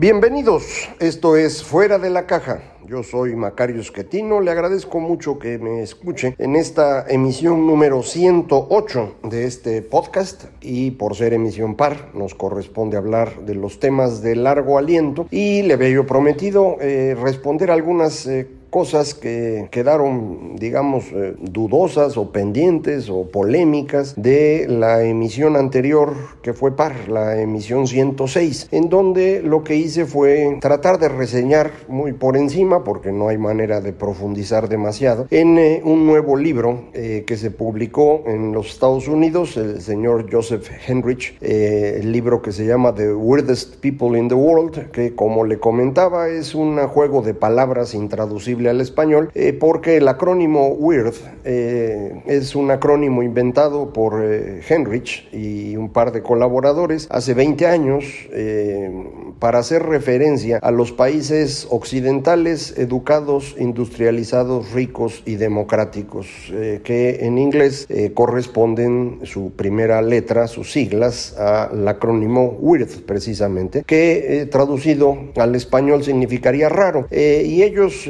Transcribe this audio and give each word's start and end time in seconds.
Bienvenidos, 0.00 0.88
esto 1.00 1.36
es 1.36 1.64
Fuera 1.64 1.98
de 1.98 2.08
la 2.08 2.24
Caja. 2.24 2.62
Yo 2.86 3.02
soy 3.02 3.34
Macario 3.34 3.80
Esquetino, 3.80 4.40
le 4.40 4.52
agradezco 4.52 5.00
mucho 5.00 5.40
que 5.40 5.58
me 5.58 5.82
escuche 5.82 6.36
en 6.38 6.54
esta 6.54 7.04
emisión 7.08 7.66
número 7.66 8.04
108 8.04 9.16
de 9.24 9.44
este 9.44 9.82
podcast 9.82 10.44
y 10.60 10.92
por 10.92 11.16
ser 11.16 11.32
emisión 11.32 11.74
par 11.74 12.14
nos 12.14 12.36
corresponde 12.36 12.96
hablar 12.96 13.40
de 13.44 13.56
los 13.56 13.80
temas 13.80 14.22
de 14.22 14.36
largo 14.36 14.78
aliento 14.78 15.26
y 15.32 15.62
le 15.62 15.74
había 15.74 15.88
yo 15.88 16.06
prometido 16.06 16.76
eh, 16.80 17.16
responder 17.20 17.72
algunas 17.72 18.24
eh, 18.28 18.46
cosas 18.70 19.14
que 19.14 19.68
quedaron, 19.70 20.56
digamos, 20.56 21.04
eh, 21.12 21.34
dudosas 21.40 22.16
o 22.16 22.30
pendientes 22.30 23.08
o 23.08 23.28
polémicas 23.28 24.14
de 24.16 24.66
la 24.68 25.02
emisión 25.02 25.56
anterior 25.56 26.14
que 26.42 26.52
fue 26.52 26.76
par, 26.76 27.08
la 27.08 27.40
emisión 27.40 27.86
106, 27.86 28.68
en 28.70 28.88
donde 28.88 29.42
lo 29.42 29.64
que 29.64 29.76
hice 29.76 30.04
fue 30.04 30.58
tratar 30.60 30.98
de 30.98 31.08
reseñar 31.08 31.70
muy 31.88 32.12
por 32.12 32.36
encima, 32.36 32.84
porque 32.84 33.12
no 33.12 33.28
hay 33.28 33.38
manera 33.38 33.80
de 33.80 33.92
profundizar 33.92 34.68
demasiado, 34.68 35.26
en 35.30 35.58
eh, 35.58 35.80
un 35.84 36.06
nuevo 36.06 36.36
libro 36.36 36.84
eh, 36.92 37.24
que 37.26 37.36
se 37.36 37.50
publicó 37.50 38.24
en 38.26 38.52
los 38.52 38.68
Estados 38.68 39.08
Unidos, 39.08 39.56
el 39.56 39.80
señor 39.80 40.26
Joseph 40.30 40.68
Henrich, 40.86 41.36
el 41.40 42.12
libro 42.12 42.42
que 42.42 42.52
se 42.52 42.66
llama 42.66 42.94
The 42.94 43.14
Weirdest 43.14 43.76
People 43.76 44.18
in 44.18 44.28
the 44.28 44.34
World, 44.34 44.90
que 44.90 45.14
como 45.14 45.44
le 45.44 45.58
comentaba 45.58 46.28
es 46.28 46.54
un 46.54 46.78
juego 46.88 47.22
de 47.22 47.34
palabras 47.34 47.94
intraducibles 47.94 48.57
al 48.66 48.80
español, 48.80 49.30
eh, 49.34 49.52
porque 49.52 49.96
el 49.96 50.08
acrónimo 50.08 50.68
WEIRD 50.68 51.14
eh, 51.44 52.22
es 52.26 52.56
un 52.56 52.70
acrónimo 52.70 53.22
inventado 53.22 53.92
por 53.92 54.22
eh, 54.24 54.60
Henrich 54.68 55.28
y 55.32 55.76
un 55.76 55.90
par 55.90 56.12
de 56.12 56.22
colaboradores 56.22 57.06
hace 57.10 57.34
20 57.34 57.66
años 57.66 58.04
para 59.38 59.58
hacer 59.58 59.82
referencia 59.84 60.58
a 60.58 60.70
los 60.70 60.92
países 60.92 61.66
occidentales 61.70 62.74
educados, 62.78 63.54
industrializados, 63.58 64.72
ricos 64.72 65.22
y 65.26 65.36
democráticos, 65.36 66.26
que 66.84 67.18
en 67.20 67.38
inglés 67.38 67.86
corresponden 68.14 69.20
su 69.24 69.52
primera 69.52 70.02
letra, 70.02 70.48
sus 70.48 70.72
siglas, 70.72 71.36
al 71.38 71.86
acrónimo 71.86 72.56
WEIRD 72.60 73.02
precisamente, 73.06 73.84
que 73.86 74.48
traducido 74.50 75.18
al 75.36 75.54
español 75.54 76.02
significaría 76.02 76.68
raro. 76.68 77.06
y 77.10 77.62
ellos 77.62 78.06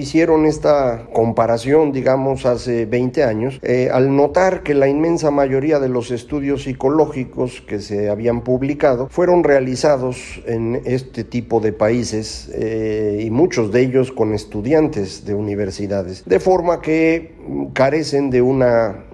hicieron 0.00 0.46
esta 0.46 1.06
comparación, 1.12 1.92
digamos, 1.92 2.46
hace 2.46 2.86
20 2.86 3.24
años, 3.24 3.58
eh, 3.62 3.88
al 3.92 4.14
notar 4.14 4.62
que 4.62 4.74
la 4.74 4.88
inmensa 4.88 5.30
mayoría 5.30 5.78
de 5.78 5.88
los 5.88 6.10
estudios 6.10 6.64
psicológicos 6.64 7.60
que 7.60 7.80
se 7.80 8.10
habían 8.10 8.42
publicado 8.42 9.08
fueron 9.08 9.44
realizados 9.44 10.42
en 10.46 10.80
este 10.84 11.24
tipo 11.24 11.60
de 11.60 11.72
países 11.72 12.50
eh, 12.54 13.22
y 13.24 13.30
muchos 13.30 13.72
de 13.72 13.82
ellos 13.82 14.12
con 14.12 14.34
estudiantes 14.34 15.24
de 15.24 15.34
universidades, 15.34 16.24
de 16.24 16.40
forma 16.40 16.80
que 16.80 17.32
carecen 17.72 18.30
de 18.30 18.42
una 18.42 19.04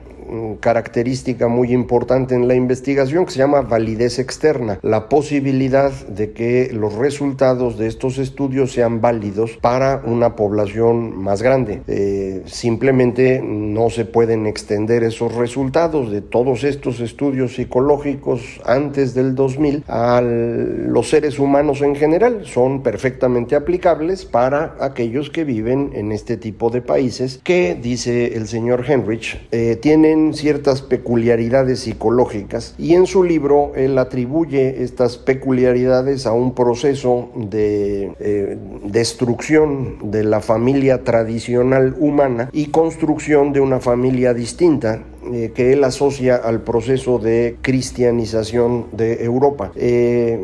característica 0.61 1.49
muy 1.49 1.72
importante 1.72 2.34
en 2.34 2.49
la 2.49 2.55
investigación 2.55 3.25
que 3.25 3.33
se 3.33 3.39
llama 3.39 3.62
validez 3.62 4.19
externa, 4.19 4.78
la 4.83 5.09
posibilidad 5.09 5.93
de 6.09 6.33
que 6.33 6.71
los 6.72 6.94
resultados 6.94 7.78
de 7.78 7.87
estos 7.87 8.19
estudios 8.19 8.72
sean 8.72 9.00
válidos 9.00 9.59
para 9.61 10.03
una 10.05 10.37
población 10.37 11.17
más 11.17 11.43
grande. 11.43 11.83
Eh, 11.87 12.43
simplemente 12.47 13.41
no 13.43 13.91
se 13.91 14.05
pueden 14.05 14.47
extender 14.47 15.03
esos 15.03 15.34
resultados 15.34 16.11
de 16.11 16.21
todos 16.21 16.65
estos 16.65 17.00
estudios 17.00 17.55
psicológicos 17.55 18.61
antes 18.65 19.15
del 19.15 19.34
2000 19.34 19.84
a 19.88 20.21
los 20.22 21.09
seres 21.09 21.38
humanos 21.38 21.83
en 21.83 21.94
general. 21.94 22.43
Son 22.44 22.83
perfectamente 22.83 23.56
aplicables 23.56 24.25
para 24.25 24.77
aquellos 24.81 25.31
que 25.31 25.44
viven 25.44 25.91
en 25.94 26.12
este 26.12 26.37
tipo 26.37 26.71
de 26.71 26.83
países 26.83 27.41
que, 27.43 27.77
dice 27.81 28.37
el 28.37 28.47
señor 28.47 28.84
Henrich, 28.88 29.41
eh, 29.50 29.77
tienen 29.81 30.18
ciertas 30.34 30.83
peculiaridades 30.83 31.81
psicológicas 31.81 32.75
y 32.79 32.95
en 32.95 33.06
su 33.06 33.25
libro 33.25 33.73
él 33.75 33.99
atribuye 33.99 34.83
estas 34.83 35.17
peculiaridades 35.17 36.27
a 36.27 36.33
un 36.33 36.55
proceso 36.55 37.31
de 37.34 38.12
eh, 38.21 38.59
destrucción 38.84 40.11
de 40.11 40.25
la 40.25 40.41
familia 40.41 41.05
tradicional 41.05 41.95
humana 41.99 42.51
y 42.53 42.67
construcción 42.67 43.53
de 43.53 43.61
una 43.61 43.81
familia 43.81 44.34
distinta 44.34 45.03
eh, 45.33 45.53
que 45.55 45.73
él 45.73 45.84
asocia 45.84 46.37
al 46.37 46.62
proceso 46.62 47.19
de 47.19 47.56
cristianización 47.61 48.87
de 48.93 49.25
Europa. 49.25 49.73
Eh, 49.77 50.41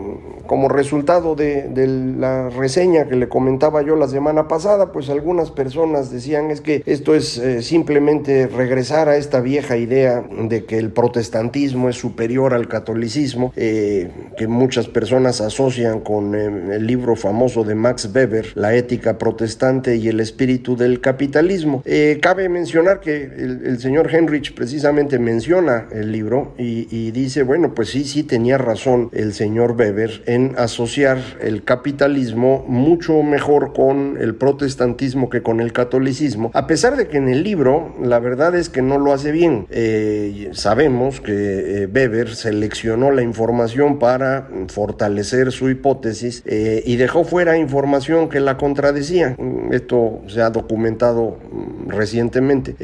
como 0.47 0.69
resultado 0.69 1.35
de, 1.35 1.71
la 2.19 2.49
reseña 2.51 3.07
que 3.07 3.17
le 3.17 3.29
comentaba 3.29 3.83
yo 3.83 3.97
la 3.97 4.09
semana 4.09 4.49
pasada, 4.49 4.93
pues 4.93 5.11
algunas 5.11 5.51
personas 5.51 6.11
decían 6.11 6.51
es 6.51 6.61
que 6.61 6.83
esto 6.87 7.15
es 7.15 7.39
eh, 7.39 7.63
simplemente 7.63 8.47
regresar 8.47 9.09
a 9.09 9.17
esta 9.17 9.41
vieja 9.41 9.77
idea 9.77 10.25
de 10.49 10.65
que 10.65 10.79
el 10.79 10.91
protestantismo 10.91 11.89
es 11.89 11.97
superior 11.97 12.55
al 12.55 12.69
catolicismo, 12.69 13.53
que 13.55 14.47
muchas 14.49 14.89
personas 14.89 15.41
asocian 15.41 16.01
con 16.01 16.35
el 16.35 16.87
libro 16.87 17.17
famoso 17.17 17.65
de 17.65 17.75
Max 17.75 18.11
Weber, 18.15 18.53
La 18.55 18.75
ética 18.75 19.19
protestante 19.19 19.97
y 19.97 20.09
el 20.09 20.21
espíritu 20.21 20.77
del 20.77 21.01
capitalismo. 21.01 21.83
cabe 22.21 22.49
mencionar 22.49 23.01
que 23.01 23.23
el, 23.23 23.79
señor 23.79 24.15
Henrich 24.15 24.55
precisamente 24.55 25.19
menciona 25.19 25.89
el 25.93 26.13
libro 26.13 26.55
y, 26.59 27.11
dice, 27.11 27.43
bueno, 27.43 27.75
pues 27.75 27.91
sí, 27.91 28.05
sí 28.05 28.23
tenía 28.23 28.59
razón 28.59 29.11
el 29.13 29.35
señor 29.35 29.73
Weber 29.73 30.23
en 30.35 30.55
asociar 30.59 31.19
el 31.41 31.65
capitalismo 31.65 32.65
mucho 32.69 33.23
mejor 33.23 33.73
con 33.73 34.17
el 34.21 34.35
protestantismo 34.35 35.31
que 35.31 35.43
con 35.43 35.61
el 35.61 35.73
catolicismo, 35.73 36.51
a 36.55 36.67
pesar 36.67 36.97
de 36.97 37.09
que 37.09 37.17
en 37.17 37.29
el 37.29 37.43
libro 37.43 37.95
la 38.03 38.19
verdad 38.19 38.55
es 38.55 38.69
que 38.69 38.83
no 38.83 38.99
lo 38.99 39.13
hace 39.13 39.33
bien. 39.33 39.67
Eh, 39.71 40.51
sabemos 40.53 41.21
que 41.21 41.83
eh, 41.83 41.87
Weber 41.87 42.35
seleccionó 42.35 43.11
la 43.11 43.23
información 43.23 43.99
para 43.99 44.49
fortalecer 44.69 45.53
su 45.53 45.71
hipótesis 45.71 46.43
eh, 46.47 46.83
y 46.85 46.97
dejó 46.97 47.25
fuera 47.25 47.57
información 47.57 48.29
que 48.29 48.41
la 48.41 48.57
contradecía. 48.57 49.37
Esto 49.71 50.23
se 50.27 50.43
ha 50.43 50.51
documentado 50.51 51.39
mm, 51.51 51.89
recientemente, 51.91 52.75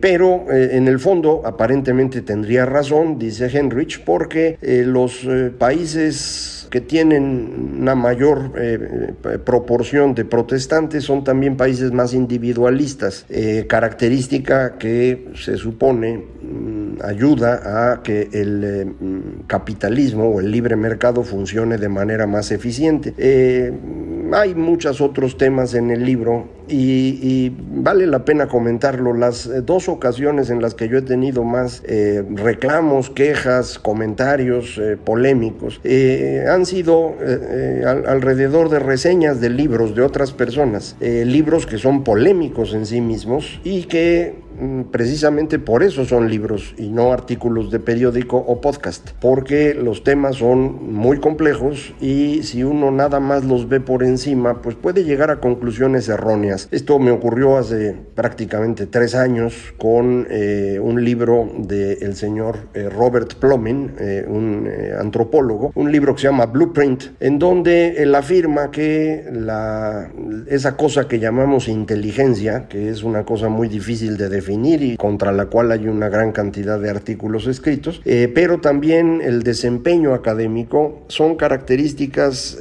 pero 0.00 0.46
en 0.50 0.88
el 0.88 0.98
fondo 0.98 1.42
aparentemente 1.44 2.22
tendría 2.22 2.66
razón, 2.66 3.18
dice 3.18 3.50
Henrich, 3.52 4.02
porque 4.04 4.58
eh, 4.62 4.84
los 4.86 5.24
eh, 5.24 5.50
países 5.56 6.59
que 6.70 6.80
tienen 6.80 7.78
una 7.80 7.94
mayor 7.94 8.52
eh, 8.56 9.12
proporción 9.44 10.14
de 10.14 10.24
protestantes 10.24 11.04
son 11.04 11.24
también 11.24 11.56
países 11.56 11.92
más 11.92 12.14
individualistas, 12.14 13.26
característica 13.68 14.78
que 14.78 15.28
se 15.34 15.56
supone 15.56 16.18
mm, 16.18 17.02
ayuda 17.04 17.92
a 17.92 18.02
que 18.02 18.28
el 18.32 18.94
mm, 18.98 19.46
capitalismo 19.46 20.28
o 20.28 20.40
el 20.40 20.50
libre 20.50 20.76
mercado 20.76 21.22
funcione 21.22 21.76
de 21.76 21.88
manera 21.88 22.26
más 22.26 22.50
eficiente. 22.52 23.14
hay 24.32 24.54
muchos 24.54 25.00
otros 25.00 25.36
temas 25.36 25.74
en 25.74 25.90
el 25.90 26.04
libro 26.04 26.59
y, 26.70 27.52
vale 27.72 28.06
la 28.06 28.24
pena 28.24 28.48
comentarlo. 28.48 29.12
Las 29.12 29.46
eh, 29.46 29.62
dos 29.62 29.88
ocasiones 29.88 30.50
en 30.50 30.62
las 30.62 30.74
que 30.74 30.88
yo 30.88 30.98
he 30.98 31.02
tenido 31.02 31.44
más 31.44 31.82
eh, 31.86 32.24
reclamos, 32.34 33.10
quejas, 33.10 33.78
comentarios 33.78 34.78
eh, 34.78 34.96
polémicos 35.02 35.80
han 36.48 36.66
sido 36.66 37.14
alrededor 38.06 38.68
de 38.70 38.78
reseñas 38.78 39.40
de 39.40 39.50
libros 39.50 39.94
de 39.94 40.02
otras 40.02 40.32
personas, 40.32 40.96
libros 41.00 41.66
que 41.66 41.78
son 41.78 42.04
polémicos 42.04 42.74
en 42.74 42.86
sí 42.86 43.00
mismos 43.00 43.60
y 43.64 43.84
que 43.84 44.34
precisamente 44.90 45.58
por 45.58 45.82
eso 45.82 46.04
son 46.04 46.28
libros 46.28 46.74
y 46.76 46.88
no 46.88 47.12
artículos 47.12 47.70
de 47.70 47.80
periódico 47.80 48.36
o 48.36 48.60
podcast, 48.60 49.10
porque 49.20 49.74
los 49.74 50.04
temas 50.04 50.36
son 50.36 50.92
muy 50.92 51.18
complejos 51.18 51.94
y 52.00 52.42
si 52.42 52.62
uno 52.62 52.90
nada 52.90 53.20
más 53.20 53.44
los 53.44 53.68
ve 53.68 53.80
por 53.80 54.02
encima, 54.02 54.60
pues 54.60 54.76
puede 54.76 55.04
llegar 55.04 55.30
a 55.30 55.40
conclusiones 55.40 56.08
erróneas. 56.08 56.68
Esto 56.70 56.98
me 56.98 57.10
ocurrió 57.10 57.56
hace 57.56 57.96
prácticamente 58.14 58.86
tres 58.86 59.14
años 59.14 59.54
con 59.78 60.26
eh, 60.30 60.78
un 60.80 61.04
libro 61.04 61.50
del 61.58 62.14
señor 62.14 62.58
eh, 62.74 62.88
Robert 62.88 63.34
Plomin, 63.34 63.92
eh, 63.98 64.24
un 64.28 64.68
antropólogo, 64.98 65.72
un 65.74 65.90
libro 65.90 66.14
que 66.14 66.22
se 66.22 66.26
llama 66.28 66.46
Blueprint, 66.46 67.04
en 67.20 67.38
donde 67.38 68.02
él 68.02 68.14
afirma 68.14 68.70
que 68.70 69.24
esa 70.48 70.76
cosa 70.76 71.08
que 71.08 71.18
llamamos 71.18 71.68
inteligencia, 71.68 72.68
que 72.68 72.90
es 72.90 73.02
una 73.02 73.24
cosa 73.24 73.48
muy 73.48 73.68
difícil 73.68 74.16
de 74.16 74.28
definir 74.28 74.49
y 74.50 74.96
contra 74.96 75.32
la 75.32 75.46
cual 75.46 75.72
hay 75.72 75.86
una 75.86 76.08
gran 76.08 76.32
cantidad 76.32 76.78
de 76.80 76.90
artículos 76.90 77.46
escritos, 77.46 78.02
pero 78.34 78.60
también 78.60 79.20
el 79.22 79.42
desempeño 79.42 80.14
académico 80.14 81.02
son 81.08 81.36
características 81.36 82.58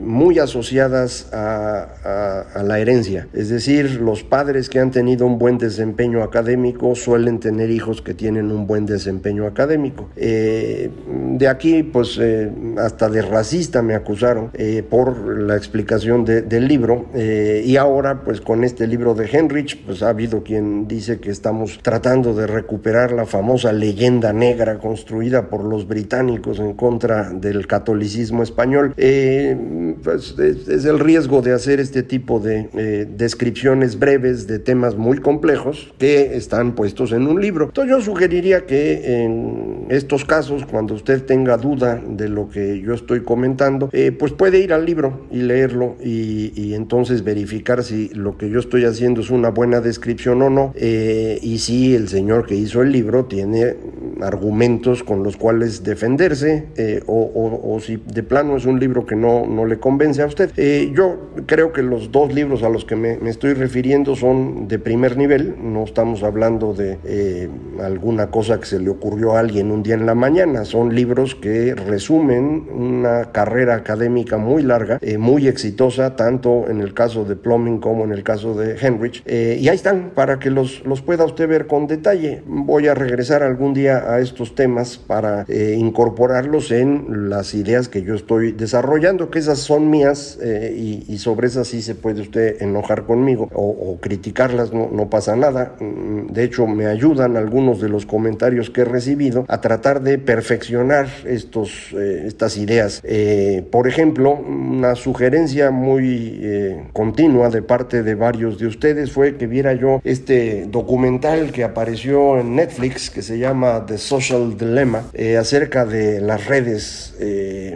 muy 0.00 0.38
asociadas 0.38 1.32
a, 1.32 2.48
a 2.54 2.62
la 2.62 2.78
herencia, 2.78 3.28
es 3.32 3.48
decir, 3.48 4.00
los 4.00 4.22
padres 4.22 4.68
que 4.68 4.78
han 4.78 4.90
tenido 4.90 5.26
un 5.26 5.38
buen 5.38 5.58
desempeño 5.58 6.22
académico 6.22 6.94
suelen 6.94 7.40
tener 7.40 7.70
hijos 7.70 8.02
que 8.02 8.14
tienen 8.14 8.50
un 8.50 8.66
buen 8.66 8.86
desempeño 8.86 9.46
académico. 9.46 10.08
Eh, 10.16 10.90
de 11.36 11.48
aquí, 11.48 11.82
pues, 11.82 12.18
eh, 12.20 12.50
hasta 12.78 13.08
de 13.08 13.22
racista 13.22 13.82
me 13.82 13.94
acusaron 13.94 14.50
eh, 14.54 14.82
por 14.88 15.38
la 15.38 15.56
explicación 15.56 16.24
del 16.24 16.68
libro. 16.68 17.06
y 17.14 17.76
ahora, 17.76 18.22
pues, 18.24 18.40
con 18.40 18.64
este 18.64 18.86
libro 18.86 19.14
de 19.14 19.28
Henrich, 19.30 19.84
pues 19.84 20.02
ha 20.02 20.10
habido 20.10 20.42
quien 20.42 20.86
dice 20.88 20.97
que 20.98 21.30
estamos 21.30 21.78
tratando 21.82 22.34
de 22.34 22.46
recuperar 22.46 23.12
la 23.12 23.24
famosa 23.24 23.72
leyenda 23.72 24.32
negra 24.32 24.78
construida 24.78 25.48
por 25.48 25.64
los 25.64 25.86
británicos 25.86 26.58
en 26.58 26.74
contra 26.74 27.30
del 27.30 27.66
catolicismo 27.66 28.42
español. 28.42 28.94
pues 28.96 30.34
es, 30.38 30.84
el 30.84 30.98
riesgo 30.98 31.40
de 31.40 31.52
hacer 31.52 31.80
este 31.80 32.02
tipo 32.02 32.40
de 32.40 33.06
descripciones 33.16 33.98
breves 33.98 34.46
de 34.46 34.58
temas 34.58 34.96
muy 34.96 35.18
complejos 35.18 35.92
que 35.98 36.36
están 36.36 36.74
puestos 36.74 37.12
en 37.12 37.26
un 37.26 37.40
libro. 37.40 37.66
Entonces 37.66 37.90
yo 37.90 38.00
sugeriría 38.00 38.66
que 38.66 39.22
en 39.22 39.86
estos 39.90 40.24
casos, 40.24 40.66
cuando 40.66 40.94
usted 40.94 41.24
tenga 41.24 41.56
duda 41.56 42.02
de 42.06 42.28
lo 42.28 42.48
que 42.48 42.80
yo 42.80 42.94
estoy 42.94 43.22
comentando, 43.22 43.88
eh, 43.92 44.12
pues 44.12 44.32
puede 44.32 44.58
ir 44.58 44.72
al 44.72 44.84
libro 44.84 45.26
y 45.30 45.42
leerlo 45.42 45.96
y, 46.02 46.74
entonces 46.74 47.24
verificar 47.24 47.82
si 47.82 48.08
lo 48.10 48.36
que 48.36 48.50
yo 48.50 48.60
estoy 48.60 48.84
haciendo 48.84 49.20
es 49.20 49.30
una 49.30 49.50
buena 49.50 49.80
descripción 49.80 50.42
o 50.42 50.50
no 50.50 50.72
eh, 50.78 51.38
y 51.42 51.58
si 51.58 51.94
el 51.94 52.08
señor 52.08 52.46
que 52.46 52.54
hizo 52.54 52.82
el 52.82 52.92
libro 52.92 53.26
tiene 53.26 53.76
argumentos 54.20 55.04
con 55.04 55.22
los 55.22 55.36
cuales 55.36 55.84
defenderse 55.84 56.66
eh, 56.76 57.02
o, 57.06 57.78
si 57.80 57.96
de 57.96 58.22
plano 58.22 58.56
es 58.56 58.66
un 58.66 58.80
libro 58.80 59.06
que 59.06 59.14
no, 59.14 59.46
no 59.46 59.64
le 59.64 59.78
convence 59.78 60.22
a 60.22 60.26
usted. 60.26 60.50
yo 60.92 61.30
creo 61.46 61.72
que 61.72 61.82
los 61.82 62.10
dos 62.10 62.32
libros 62.32 62.62
a 62.62 62.68
los 62.68 62.84
que 62.84 62.96
me, 62.96 63.18
estoy 63.28 63.54
refiriendo 63.54 64.16
son 64.16 64.68
de 64.68 64.78
primer 64.78 65.16
nivel, 65.16 65.56
no 65.60 65.84
estamos 65.84 66.22
hablando 66.22 66.74
de 66.74 66.98
eh, 67.04 67.48
alguna 67.82 68.30
cosa 68.30 68.58
que 68.58 68.66
se 68.66 68.78
le 68.78 68.90
ocurrió 68.90 69.34
a 69.34 69.40
alguien 69.40 69.70
un 69.70 69.82
día 69.82 69.94
en 69.94 70.06
la 70.06 70.14
mañana, 70.14 70.64
son 70.64 70.94
libros 70.94 71.34
que 71.34 71.74
resumen 71.74 72.66
una 72.70 73.32
carrera 73.32 73.74
académica 73.74 74.38
muy 74.38 74.62
larga, 74.62 74.98
eh, 75.00 75.18
muy 75.18 75.48
exitosa, 75.48 76.16
tanto 76.16 76.68
en 76.68 76.80
el 76.80 76.94
caso 76.94 77.24
de 77.24 77.36
Plumbing 77.36 77.78
como 77.78 78.04
en 78.04 78.12
el 78.12 78.22
caso 78.22 78.54
de 78.54 78.76
Henrich, 78.80 79.22
eh, 79.26 79.58
y 79.60 79.68
ahí 79.68 79.76
están 79.76 80.10
para 80.14 80.38
que 80.38 80.50
los, 80.50 80.67
los 80.84 81.02
pueda 81.02 81.24
usted 81.24 81.48
ver 81.48 81.66
con 81.66 81.86
detalle. 81.86 82.42
Voy 82.46 82.88
a 82.88 82.94
regresar 82.94 83.42
algún 83.42 83.74
día 83.74 84.12
a 84.12 84.20
estos 84.20 84.54
temas 84.54 84.98
para 84.98 85.44
incorporarlos 85.48 86.70
en 86.70 87.30
las 87.30 87.54
ideas 87.54 87.88
que 87.88 88.02
yo 88.02 88.14
estoy 88.14 88.52
desarrollando, 88.52 89.30
que 89.30 89.38
esas 89.38 89.58
son 89.58 89.90
mías 89.90 90.38
y, 90.42 91.18
sobre 91.18 91.48
esas 91.48 91.66
sí 91.68 91.82
se 91.82 91.94
puede 91.94 92.20
usted 92.20 92.62
enojar 92.62 93.04
conmigo 93.04 93.48
o, 93.52 93.98
criticarlas, 94.00 94.72
no, 94.72 94.88
no 94.92 95.10
pasa 95.10 95.36
nada. 95.36 95.76
Mm, 95.80 96.32
de 96.32 96.44
hecho, 96.44 96.66
me 96.66 96.86
ayudan 96.86 97.36
algunos 97.36 97.80
de 97.80 97.88
los 97.88 98.06
comentarios 98.06 98.70
que 98.70 98.82
he 98.82 98.84
recibido 98.84 99.44
a 99.48 99.60
tratar 99.60 100.02
de 100.02 100.18
perfeccionar 100.18 101.08
estos, 101.24 101.92
eh, 101.96 102.24
estas 102.26 102.56
ideas. 102.56 103.00
Eh, 103.04 103.64
por 103.70 103.88
ejemplo, 103.88 104.34
una 104.34 104.94
sugerencia 104.94 105.70
muy 105.70 106.38
eh, 106.42 106.84
continua 106.92 107.50
de 107.50 107.62
parte 107.62 108.02
de 108.02 108.14
varios 108.14 108.58
de 108.58 108.66
ustedes 108.66 109.12
fue 109.12 109.36
que 109.36 109.46
viera 109.46 109.72
yo 109.72 110.00
este 110.04 110.57
documental 110.66 111.52
que 111.52 111.64
apareció 111.64 112.38
en 112.38 112.56
Netflix 112.56 113.10
que 113.10 113.22
se 113.22 113.38
llama 113.38 113.84
The 113.86 113.98
Social 113.98 114.56
Dilemma 114.56 115.04
acerca 115.38 115.84
de 115.84 116.20
las 116.20 116.46
redes. 116.46 117.14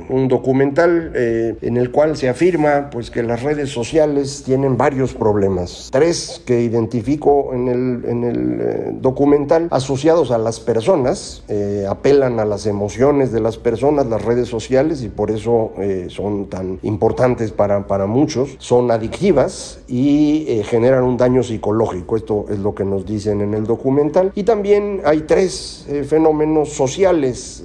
un 0.09 0.29
documental 0.29 1.13
en 1.15 1.77
el 1.77 1.91
cual 1.91 2.17
se 2.17 2.29
afirma 2.29 2.91
pues 2.91 3.11
que 3.11 3.23
las 3.23 3.43
redes 3.43 3.71
sociales 3.71 4.43
tienen 4.45 4.77
varios 4.77 5.15
problemas. 5.15 5.89
Tres 5.93 6.43
que 6.45 6.63
identifico 6.63 7.53
en 7.53 7.69
el, 7.69 8.05
en 8.05 8.25
el 8.25 8.61
eh, 8.61 8.91
documental 9.01 9.69
asociados 9.71 10.31
a 10.31 10.39
las 10.39 10.61
personas, 10.61 11.43
eh, 11.49 11.87
apelan 11.89 12.41
a 12.41 12.45
las 12.45 12.67
emociones 12.67 13.33
de 13.33 13.41
las 13.41 13.57
personas, 13.59 14.07
las 14.07 14.23
redes 14.25 14.49
sociales, 14.49 15.03
y 15.03 15.09
por 15.09 15.31
eso 15.31 15.73
eh, 15.79 16.07
son 16.09 16.47
tan 16.49 16.79
importantes 16.83 17.53
para, 17.53 17.87
para 17.87 18.07
muchos, 18.07 18.57
son 18.59 18.91
adictivas 18.91 19.81
y 19.89 20.63
generan 20.65 21.05
un 21.05 21.17
daño 21.17 21.43
psicológico. 21.43 22.17
Esto 22.17 22.47
es 22.51 22.59
lo 22.59 22.72
que 22.75 22.85
nos 22.85 23.07
dicen 23.07 23.41
en 23.41 23.55
el 23.55 23.65
documental. 23.65 24.33
Y 24.35 24.43
también 24.45 25.01
hay 25.05 25.23
tres 25.23 25.87
fenómenos 26.09 26.71
sociales 26.71 27.65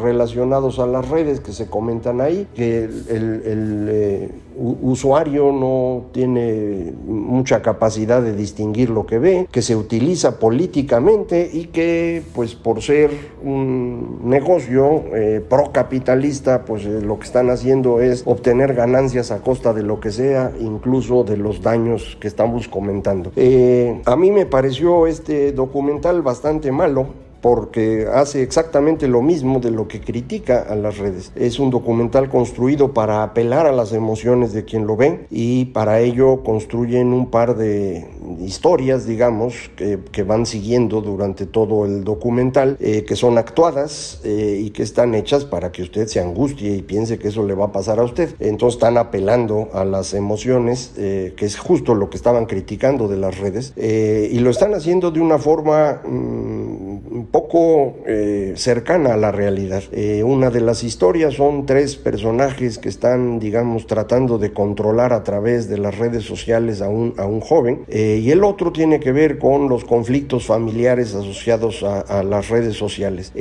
relacionados 0.00 0.78
a 0.78 0.86
las 0.86 1.08
redes 1.08 1.40
que 1.40 1.52
se 1.52 1.66
comentan 1.66 2.20
ahí, 2.20 2.46
que 2.54 2.84
el 2.84 4.30
usuario 4.56 5.52
no 5.52 6.06
tiene 6.12 6.92
mucha 7.06 7.62
capacidad 7.62 8.22
de 8.22 8.34
distinguir 8.34 8.90
lo 8.90 9.06
que 9.06 9.18
ve, 9.18 9.48
que 9.50 9.62
se 9.62 9.76
utiliza 9.76 10.38
políticamente 10.38 11.48
y 11.52 11.66
que 11.66 12.22
pues 12.34 12.54
por 12.54 12.82
ser 12.82 13.10
un 13.42 14.20
negocio 14.24 15.04
eh, 15.14 15.42
procapitalista 15.48 16.64
pues 16.64 16.84
eh, 16.84 17.00
lo 17.02 17.18
que 17.18 17.24
están 17.24 17.50
haciendo 17.50 18.00
es 18.00 18.22
obtener 18.26 18.74
ganancias 18.74 19.30
a 19.30 19.40
costa 19.40 19.72
de 19.72 19.82
lo 19.82 20.00
que 20.00 20.10
sea, 20.10 20.52
incluso 20.60 21.24
de 21.24 21.36
los 21.36 21.62
daños 21.62 22.16
que 22.20 22.28
estamos 22.28 22.68
comentando. 22.68 23.32
Eh, 23.36 24.00
a 24.04 24.16
mí 24.16 24.30
me 24.30 24.46
pareció 24.46 25.06
este 25.06 25.52
documental 25.52 26.22
bastante 26.22 26.72
malo 26.72 27.23
porque 27.44 28.06
hace 28.10 28.42
exactamente 28.42 29.06
lo 29.06 29.20
mismo 29.20 29.60
de 29.60 29.70
lo 29.70 29.86
que 29.86 30.00
critica 30.00 30.64
a 30.66 30.74
las 30.76 30.96
redes. 30.96 31.30
Es 31.36 31.58
un 31.58 31.68
documental 31.68 32.30
construido 32.30 32.94
para 32.94 33.22
apelar 33.22 33.66
a 33.66 33.72
las 33.72 33.92
emociones 33.92 34.54
de 34.54 34.64
quien 34.64 34.86
lo 34.86 34.96
ve 34.96 35.26
y 35.30 35.66
para 35.66 36.00
ello 36.00 36.42
construyen 36.42 37.12
un 37.12 37.30
par 37.30 37.54
de 37.54 38.08
historias, 38.40 39.06
digamos, 39.06 39.70
que, 39.76 40.22
van 40.22 40.46
siguiendo 40.46 41.02
durante 41.02 41.44
todo 41.44 41.84
el 41.84 42.02
documental, 42.02 42.78
eh, 42.80 43.04
que 43.06 43.14
son 43.14 43.36
actuadas 43.36 44.22
eh, 44.24 44.62
y 44.64 44.70
que 44.70 44.82
están 44.82 45.14
hechas 45.14 45.44
para 45.44 45.70
que 45.70 45.82
usted 45.82 46.06
se 46.06 46.20
angustie 46.20 46.74
y 46.76 46.80
piense 46.80 47.18
que 47.18 47.28
eso 47.28 47.44
le 47.46 47.52
va 47.52 47.66
a 47.66 47.72
pasar 47.72 47.98
a 47.98 48.04
usted. 48.04 48.34
Entonces 48.40 48.76
están 48.76 48.96
apelando 48.96 49.68
a 49.74 49.84
las 49.84 50.14
emociones, 50.14 50.94
eh, 50.96 51.34
que 51.36 51.44
es 51.44 51.58
justo 51.58 51.94
lo 51.94 52.08
que 52.08 52.16
estaban 52.16 52.46
criticando 52.46 53.06
de 53.06 53.18
las 53.18 53.36
redes, 53.36 53.74
y 53.76 54.38
lo 54.38 54.48
están 54.48 54.72
haciendo 54.72 55.10
de 55.10 55.20
una 55.20 55.36
forma... 55.36 56.00
Mm, 56.06 57.13
poco 57.24 57.94
eh, 58.06 58.54
cercana 58.56 59.14
a 59.14 59.16
la 59.16 59.32
realidad. 59.32 59.82
Eh, 59.92 60.22
una 60.22 60.50
de 60.50 60.60
las 60.60 60.84
historias 60.84 61.34
son 61.34 61.66
tres 61.66 61.96
personajes 61.96 62.78
que 62.78 62.88
están, 62.88 63.38
digamos, 63.38 63.86
tratando 63.86 64.38
de 64.38 64.52
controlar 64.52 65.12
a 65.12 65.22
través 65.22 65.68
de 65.68 65.78
las 65.78 65.98
redes 65.98 66.24
sociales 66.24 66.80
a 66.80 66.88
un, 66.88 67.14
a 67.16 67.26
un 67.26 67.40
joven 67.40 67.84
eh, 67.88 68.20
y 68.22 68.30
el 68.30 68.44
otro 68.44 68.72
tiene 68.72 69.00
que 69.00 69.12
ver 69.12 69.38
con 69.38 69.68
los 69.68 69.84
conflictos 69.84 70.46
familiares 70.46 71.14
asociados 71.14 71.82
a, 71.82 72.22
las 72.24 72.48
redes 72.48 72.76
sociales. 72.76 73.32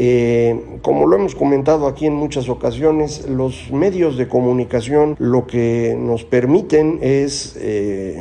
como 0.82 1.08
lo 1.08 1.16
hemos 1.16 1.36
comentado 1.36 1.88
aquí 1.88 2.06
en 2.06 2.14
muchas 2.14 2.50
ocasiones, 2.50 3.28
los 3.30 3.72
medios 3.72 4.18
de 4.18 4.28
comunicación 4.28 5.16
lo 5.20 5.48
que 5.48 5.96
nos 5.98 6.24
permiten 6.24 7.00
es 7.02 7.58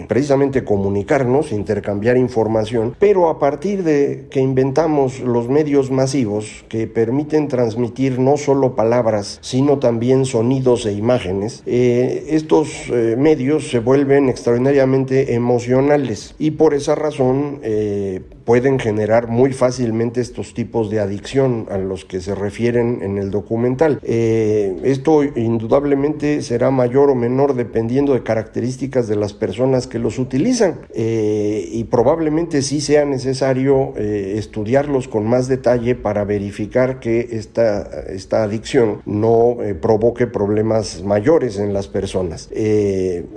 precisamente 0.09 0.65
comunicarnos, 0.65 1.53
intercambiar 1.53 2.17
información, 2.17 2.95
pero 2.99 3.29
a 3.29 3.39
partir 3.39 3.83
de 3.83 4.27
que 4.31 4.41
inventamos 4.41 5.21
los 5.21 5.49
medios 5.53 5.91
masivos 5.91 6.65
que 6.69 6.87
permiten 6.87 7.49
transmitir 7.49 8.19
no 8.19 8.37
solo 8.37 8.75
palabras, 8.75 9.39
sino 9.43 9.79
también 9.79 10.25
sonidos 10.25 10.87
e 10.87 10.93
imágenes, 10.93 11.63
eh, 11.67 12.27
estos 12.31 12.89
eh, 12.89 13.17
medios 13.19 13.71
se 13.71 13.79
vuelven 13.79 14.29
extraordinariamente 14.29 15.35
emocionales. 15.35 16.35
Y 16.39 16.53
por 16.53 16.75
esa 16.75 16.95
razón 16.95 17.61
eh, 17.63 18.21
pueden 18.45 18.79
generar 18.79 19.29
muy 19.29 19.53
fácilmente 19.53 20.21
estos 20.21 20.55
tipos 20.55 20.91
de 20.91 21.01
adicción 21.01 21.67
a 21.71 21.79
los 21.79 22.05
que 22.05 22.21
se 22.21 22.35
refieren 22.35 23.01
en 23.03 23.19
el 23.19 23.31
documental. 23.31 24.01
Eh, 24.03 24.77
esto 24.85 25.23
indudablemente 25.23 26.43
será 26.43 26.71
mayor 26.71 27.11
o 27.11 27.15
menor 27.15 27.55
dependiendo 27.55 28.15
de 28.15 28.23
características 28.23 29.09
de 29.09 29.17
las 29.17 29.33
personas 29.33 29.87
que 29.87 29.99
los 29.99 30.19
utilizan 30.19 30.81
eh, 30.95 31.69
y 31.73 31.85
probablemente 31.85 32.63
sí 32.63 32.81
sea 32.81 33.05
necesario 33.05 33.93
eh, 33.97 34.35
estudiarlos 34.37 35.09
con 35.09 35.27
más 35.27 35.49
detalle 35.49 35.95
para 35.95 36.25
verificar 36.25 37.01
que 37.01 37.29
esta, 37.33 37.83
esta 38.09 38.43
adicción 38.43 39.03
no 39.07 39.57
provoque 39.81 40.27
problemas 40.27 41.03
mayores 41.03 41.59
en 41.59 41.73
las 41.73 41.89
personas. 41.89 42.49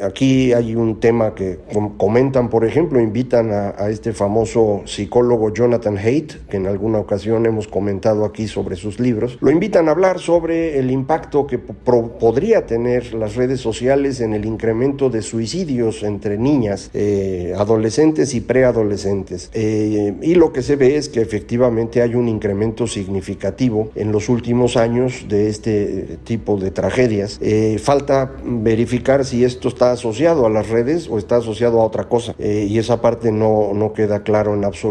aquí 0.02 0.54
hay 0.54 0.76
un 0.76 1.00
tema 1.00 1.36
que 1.36 1.60
comentan, 1.98 2.50
por 2.50 2.66
ejemplo, 2.66 3.00
invitan 3.00 3.52
a, 3.52 3.76
a 3.78 3.90
este 3.90 4.14
famoso 4.14 4.82
psicólogo 4.96 5.54
Jonathan 5.54 5.98
Haidt, 5.98 6.48
que 6.50 6.58
en 6.58 6.68
alguna 6.68 7.00
ocasión 7.00 7.46
hemos 7.46 7.68
comentado 7.68 8.26
aquí 8.26 8.48
sobre 8.48 8.76
sus 8.76 9.00
libros, 9.00 9.38
lo 9.42 9.52
invitan 9.52 9.88
a 9.88 9.92
hablar 9.92 10.20
sobre 10.20 10.80
el 10.80 10.90
impacto 10.90 11.46
que 11.46 11.58
podría 11.58 12.66
tener 12.66 13.14
las 13.14 13.36
redes 13.36 13.60
sociales 13.60 14.22
en 14.22 14.34
el 14.34 14.46
incremento 14.46 15.10
de 15.10 15.22
suicidios 15.22 16.04
entre 16.04 16.38
niñas, 16.38 16.90
eh, 16.94 17.54
adolescentes 17.58 18.34
y 18.34 18.42
preadolescentes. 18.42 19.50
Eh, 19.54 20.16
y 20.22 20.36
lo 20.36 20.54
que 20.54 20.62
se 20.62 20.78
ve 20.78 20.96
es 20.96 21.10
que 21.10 21.22
efectivamente 21.22 22.02
hay 22.02 22.16
un 22.16 22.30
incremento 22.30 22.88
significativo 22.88 23.90
en 23.96 24.12
los 24.12 24.30
últimos 24.30 24.78
años 24.78 25.26
de 25.28 25.50
este 25.50 26.18
tipo 26.24 26.58
de 26.58 26.72
tragedias. 26.72 27.38
Eh, 27.42 27.78
falta 27.80 28.32
verificar 28.46 29.26
si 29.26 29.44
esto 29.44 29.68
está 29.68 29.92
asociado 29.92 30.46
a 30.46 30.50
las 30.50 30.70
redes 30.70 31.10
o 31.10 31.18
está 31.18 31.38
asociado 31.38 31.82
a 31.82 31.86
otra 31.86 32.06
cosa. 32.06 32.34
y 32.40 32.78
esa 32.78 33.02
parte 33.02 33.32
no, 33.32 33.74
no 33.74 33.94
queda 33.94 34.24
claro 34.24 34.54
en 34.54 34.64
absoluto 34.64 34.85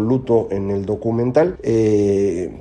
en 0.51 0.71
el 0.71 0.87
documental. 0.87 1.57